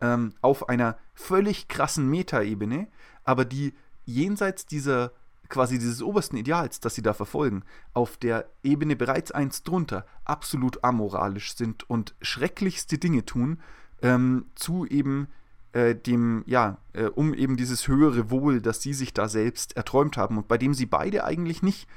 ähm, 0.02 0.34
auf 0.42 0.70
einer 0.70 0.98
völlig 1.14 1.68
krassen 1.68 2.10
Metaebene, 2.10 2.88
aber 3.24 3.46
die 3.46 3.74
jenseits 4.06 4.66
dieser 4.66 5.12
quasi 5.50 5.78
dieses 5.78 6.02
obersten 6.02 6.38
Ideals, 6.38 6.80
das 6.80 6.96
sie 6.96 7.04
da 7.04 7.14
verfolgen, 7.14 7.64
auf 7.94 8.18
der 8.18 8.50
Ebene 8.64 8.96
bereits 8.96 9.32
eins 9.32 9.62
drunter 9.62 10.06
absolut 10.26 10.84
amoralisch 10.84 11.56
sind 11.56 11.88
und 11.90 12.16
schrecklichste 12.22 12.98
Dinge 12.98 13.24
tun, 13.24 13.60
ähm, 14.02 14.46
zu 14.56 14.88
eben 14.88 15.28
äh, 15.74 15.96
dem, 15.96 16.44
ja, 16.48 16.80
äh, 16.94 17.06
um 17.06 17.34
eben 17.36 17.56
dieses 17.56 17.88
höhere 17.88 18.32
Wohl, 18.32 18.62
das 18.62 18.82
sie 18.82 18.94
sich 18.94 19.14
da 19.14 19.28
selbst 19.28 19.78
erträumt 19.78 20.18
haben 20.18 20.38
und 20.38 20.48
bei 20.48 20.58
dem 20.58 20.74
sie 20.74 20.88
beide 20.88 21.24
eigentlich 21.24 21.62
nicht 21.62 21.88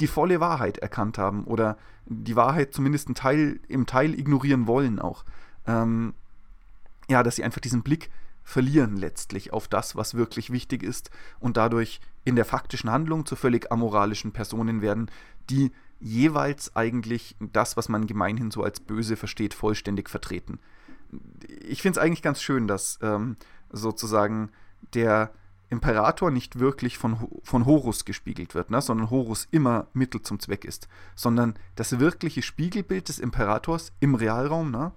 die 0.00 0.06
volle 0.06 0.40
Wahrheit 0.40 0.78
erkannt 0.78 1.18
haben 1.18 1.44
oder 1.44 1.76
die 2.06 2.36
Wahrheit 2.36 2.72
zumindest 2.72 3.14
Teil, 3.14 3.60
im 3.68 3.86
Teil 3.86 4.18
ignorieren 4.18 4.66
wollen 4.66 4.98
auch. 4.98 5.24
Ähm, 5.66 6.14
ja, 7.08 7.22
dass 7.22 7.36
sie 7.36 7.44
einfach 7.44 7.60
diesen 7.60 7.82
Blick 7.82 8.10
verlieren 8.44 8.96
letztlich 8.96 9.52
auf 9.52 9.68
das, 9.68 9.94
was 9.94 10.14
wirklich 10.14 10.50
wichtig 10.50 10.82
ist 10.82 11.10
und 11.38 11.56
dadurch 11.56 12.00
in 12.24 12.34
der 12.34 12.46
faktischen 12.46 12.90
Handlung 12.90 13.26
zu 13.26 13.36
völlig 13.36 13.70
amoralischen 13.70 14.32
Personen 14.32 14.80
werden, 14.80 15.10
die 15.50 15.70
jeweils 16.00 16.74
eigentlich 16.76 17.36
das, 17.40 17.76
was 17.76 17.88
man 17.88 18.06
gemeinhin 18.06 18.50
so 18.50 18.62
als 18.62 18.80
böse 18.80 19.16
versteht, 19.16 19.52
vollständig 19.52 20.08
vertreten. 20.08 20.60
Ich 21.66 21.82
finde 21.82 21.98
es 21.98 22.04
eigentlich 22.04 22.22
ganz 22.22 22.40
schön, 22.40 22.66
dass 22.68 22.98
ähm, 23.02 23.36
sozusagen 23.70 24.50
der 24.94 25.30
Imperator 25.70 26.30
nicht 26.30 26.58
wirklich 26.58 26.98
von, 26.98 27.28
von 27.42 27.66
Horus 27.66 28.04
gespiegelt 28.04 28.54
wird, 28.54 28.70
ne, 28.70 28.80
sondern 28.80 29.10
Horus 29.10 29.46
immer 29.50 29.86
Mittel 29.92 30.22
zum 30.22 30.40
Zweck 30.40 30.64
ist, 30.64 30.88
sondern 31.14 31.54
das 31.76 31.98
wirkliche 31.98 32.42
Spiegelbild 32.42 33.08
des 33.08 33.18
Imperators 33.18 33.92
im 34.00 34.14
Realraum 34.14 34.70
ne, 34.70 34.92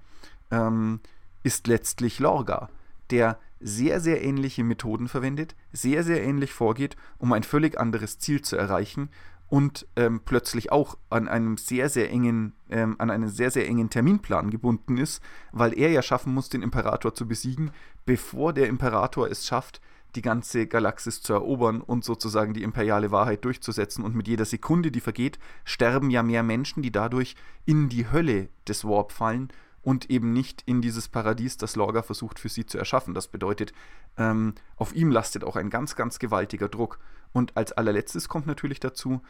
ähm, 0.50 1.02
ist 1.44 1.68
letztlich 1.68 2.20
Lorga, 2.20 2.70
der 3.10 3.38
sehr, 3.60 4.00
sehr 4.00 4.24
ähnliche 4.24 4.64
Methoden 4.64 5.08
verwendet, 5.08 5.56
sehr, 5.72 6.04
sehr 6.04 6.24
ähnlich 6.24 6.54
vorgeht, 6.54 6.96
um 7.18 7.34
ein 7.34 7.44
völlig 7.44 7.80
anderes 7.80 8.18
Ziel 8.18 8.42
zu 8.42 8.56
erreichen 8.56 9.10
und 9.52 9.86
ähm, 9.98 10.22
plötzlich 10.24 10.72
auch 10.72 10.98
an 11.10 11.28
einem 11.28 11.58
sehr, 11.58 11.90
sehr 11.90 12.10
engen, 12.10 12.54
ähm, 12.70 12.96
an 13.00 13.12
einen 13.12 13.28
sehr, 13.28 13.52
sehr 13.52 13.68
engen 13.68 13.90
Terminplan 13.90 14.50
gebunden 14.50 14.98
ist, 14.98 15.22
weil 15.52 15.78
er 15.78 15.90
ja 15.92 16.02
schaffen 16.02 16.34
muss, 16.34 16.48
den 16.48 16.62
Imperator 16.62 17.14
zu 17.14 17.28
besiegen, 17.28 17.72
bevor 18.06 18.54
der 18.54 18.68
Imperator 18.68 19.30
es 19.30 19.46
schafft, 19.46 19.82
die 20.16 20.22
ganze 20.22 20.68
Galaxis 20.68 21.22
zu 21.22 21.34
erobern 21.34 21.82
und 21.82 22.04
sozusagen 22.04 22.54
die 22.54 22.64
imperiale 22.64 23.12
Wahrheit 23.12 23.46
durchzusetzen. 23.46 24.04
Und 24.04 24.16
mit 24.16 24.28
jeder 24.28 24.46
Sekunde, 24.46 24.92
die 24.92 25.02
vergeht, 25.02 25.40
sterben 25.64 26.10
ja 26.10 26.24
mehr 26.24 26.44
Menschen, 26.44 26.84
die 26.84 26.92
dadurch 26.92 27.36
in 27.66 27.90
die 27.90 28.12
Hölle 28.12 28.50
des 28.68 28.84
Warp 28.84 29.12
fallen 29.12 29.52
und 29.82 30.10
eben 30.10 30.34
nicht 30.34 30.64
in 30.66 30.82
dieses 30.82 31.08
Paradies, 31.08 31.58
das 31.58 31.76
Lorga 31.76 32.04
versucht 32.04 32.40
für 32.40 32.50
sie 32.50 32.66
zu 32.66 32.78
erschaffen. 32.78 33.14
Das 33.14 33.28
bedeutet, 33.28 33.74
ähm, 34.18 34.54
auf 34.76 34.94
ihm 34.94 35.12
lastet 35.12 35.44
auch 35.44 35.56
ein 35.56 35.70
ganz, 35.70 35.96
ganz 35.96 36.20
gewaltiger 36.20 36.70
Druck. 36.70 37.00
Und 37.34 37.56
als 37.58 37.72
allerletztes 37.72 38.30
kommt 38.30 38.46
natürlich 38.46 38.80
dazu, 38.80 39.22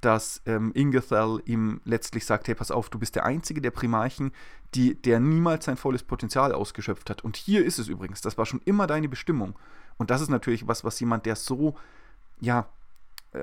dass 0.00 0.42
ähm, 0.46 0.70
Ingethal 0.74 1.42
ihm 1.44 1.80
letztlich 1.84 2.24
sagt, 2.24 2.46
hey, 2.48 2.54
pass 2.54 2.70
auf, 2.70 2.88
du 2.88 2.98
bist 2.98 3.16
der 3.16 3.24
Einzige 3.24 3.60
der 3.60 3.72
Primarchen, 3.72 4.32
die, 4.74 4.94
der 4.94 5.18
niemals 5.18 5.64
sein 5.64 5.76
volles 5.76 6.04
Potenzial 6.04 6.52
ausgeschöpft 6.52 7.10
hat. 7.10 7.24
Und 7.24 7.36
hier 7.36 7.64
ist 7.64 7.78
es 7.78 7.88
übrigens, 7.88 8.20
das 8.20 8.38
war 8.38 8.46
schon 8.46 8.60
immer 8.64 8.86
deine 8.86 9.08
Bestimmung. 9.08 9.58
Und 9.98 10.10
das 10.10 10.20
ist 10.20 10.30
natürlich 10.30 10.66
was, 10.66 10.84
was 10.84 10.98
jemand, 11.00 11.26
der 11.26 11.36
so, 11.36 11.74
ja, 12.40 12.66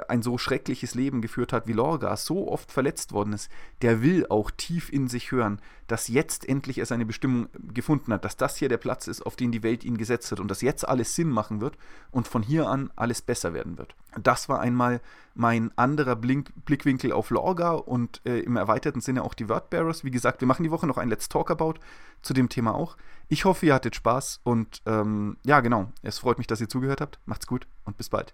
ein 0.07 0.23
so 0.23 0.37
schreckliches 0.37 0.95
Leben 0.95 1.21
geführt 1.21 1.53
hat 1.53 1.67
wie 1.67 1.73
Lorga, 1.73 2.15
so 2.17 2.51
oft 2.51 2.71
verletzt 2.71 3.11
worden 3.11 3.33
ist, 3.33 3.51
der 3.81 4.01
will 4.01 4.25
auch 4.27 4.49
tief 4.49 4.91
in 4.91 5.07
sich 5.07 5.31
hören, 5.31 5.61
dass 5.87 6.07
jetzt 6.07 6.47
endlich 6.47 6.79
er 6.79 6.87
seine 6.87 7.05
Bestimmung 7.05 7.49
gefunden 7.73 8.11
hat, 8.11 8.25
dass 8.25 8.35
das 8.35 8.57
hier 8.57 8.69
der 8.69 8.77
Platz 8.77 9.07
ist, 9.07 9.23
auf 9.25 9.35
den 9.35 9.51
die 9.51 9.61
Welt 9.61 9.83
ihn 9.83 9.97
gesetzt 9.97 10.31
hat 10.31 10.39
und 10.39 10.49
dass 10.49 10.61
jetzt 10.61 10.87
alles 10.87 11.15
Sinn 11.15 11.29
machen 11.29 11.61
wird 11.61 11.77
und 12.09 12.27
von 12.27 12.41
hier 12.41 12.67
an 12.67 12.91
alles 12.95 13.21
besser 13.21 13.53
werden 13.53 13.77
wird. 13.77 13.95
Das 14.19 14.49
war 14.49 14.59
einmal 14.59 15.01
mein 15.35 15.71
anderer 15.77 16.15
Blink 16.15 16.51
Blickwinkel 16.65 17.11
auf 17.11 17.29
Lorga 17.29 17.73
und 17.73 18.21
äh, 18.25 18.39
im 18.39 18.55
erweiterten 18.55 19.01
Sinne 19.01 19.23
auch 19.23 19.33
die 19.33 19.49
Wordbearers. 19.49 20.03
Wie 20.03 20.11
gesagt, 20.11 20.41
wir 20.41 20.47
machen 20.47 20.63
die 20.63 20.71
Woche 20.71 20.87
noch 20.87 20.97
ein 20.97 21.09
Let's 21.09 21.29
Talk 21.29 21.51
About 21.51 21.75
zu 22.21 22.33
dem 22.33 22.49
Thema 22.49 22.73
auch. 22.73 22.97
Ich 23.27 23.45
hoffe, 23.45 23.67
ihr 23.67 23.73
hattet 23.75 23.95
Spaß 23.95 24.41
und 24.43 24.81
ähm, 24.85 25.37
ja, 25.45 25.59
genau, 25.59 25.91
es 26.01 26.19
freut 26.19 26.37
mich, 26.37 26.47
dass 26.47 26.61
ihr 26.61 26.69
zugehört 26.69 27.01
habt. 27.01 27.19
Macht's 27.25 27.47
gut 27.47 27.67
und 27.83 27.97
bis 27.97 28.09
bald. 28.09 28.33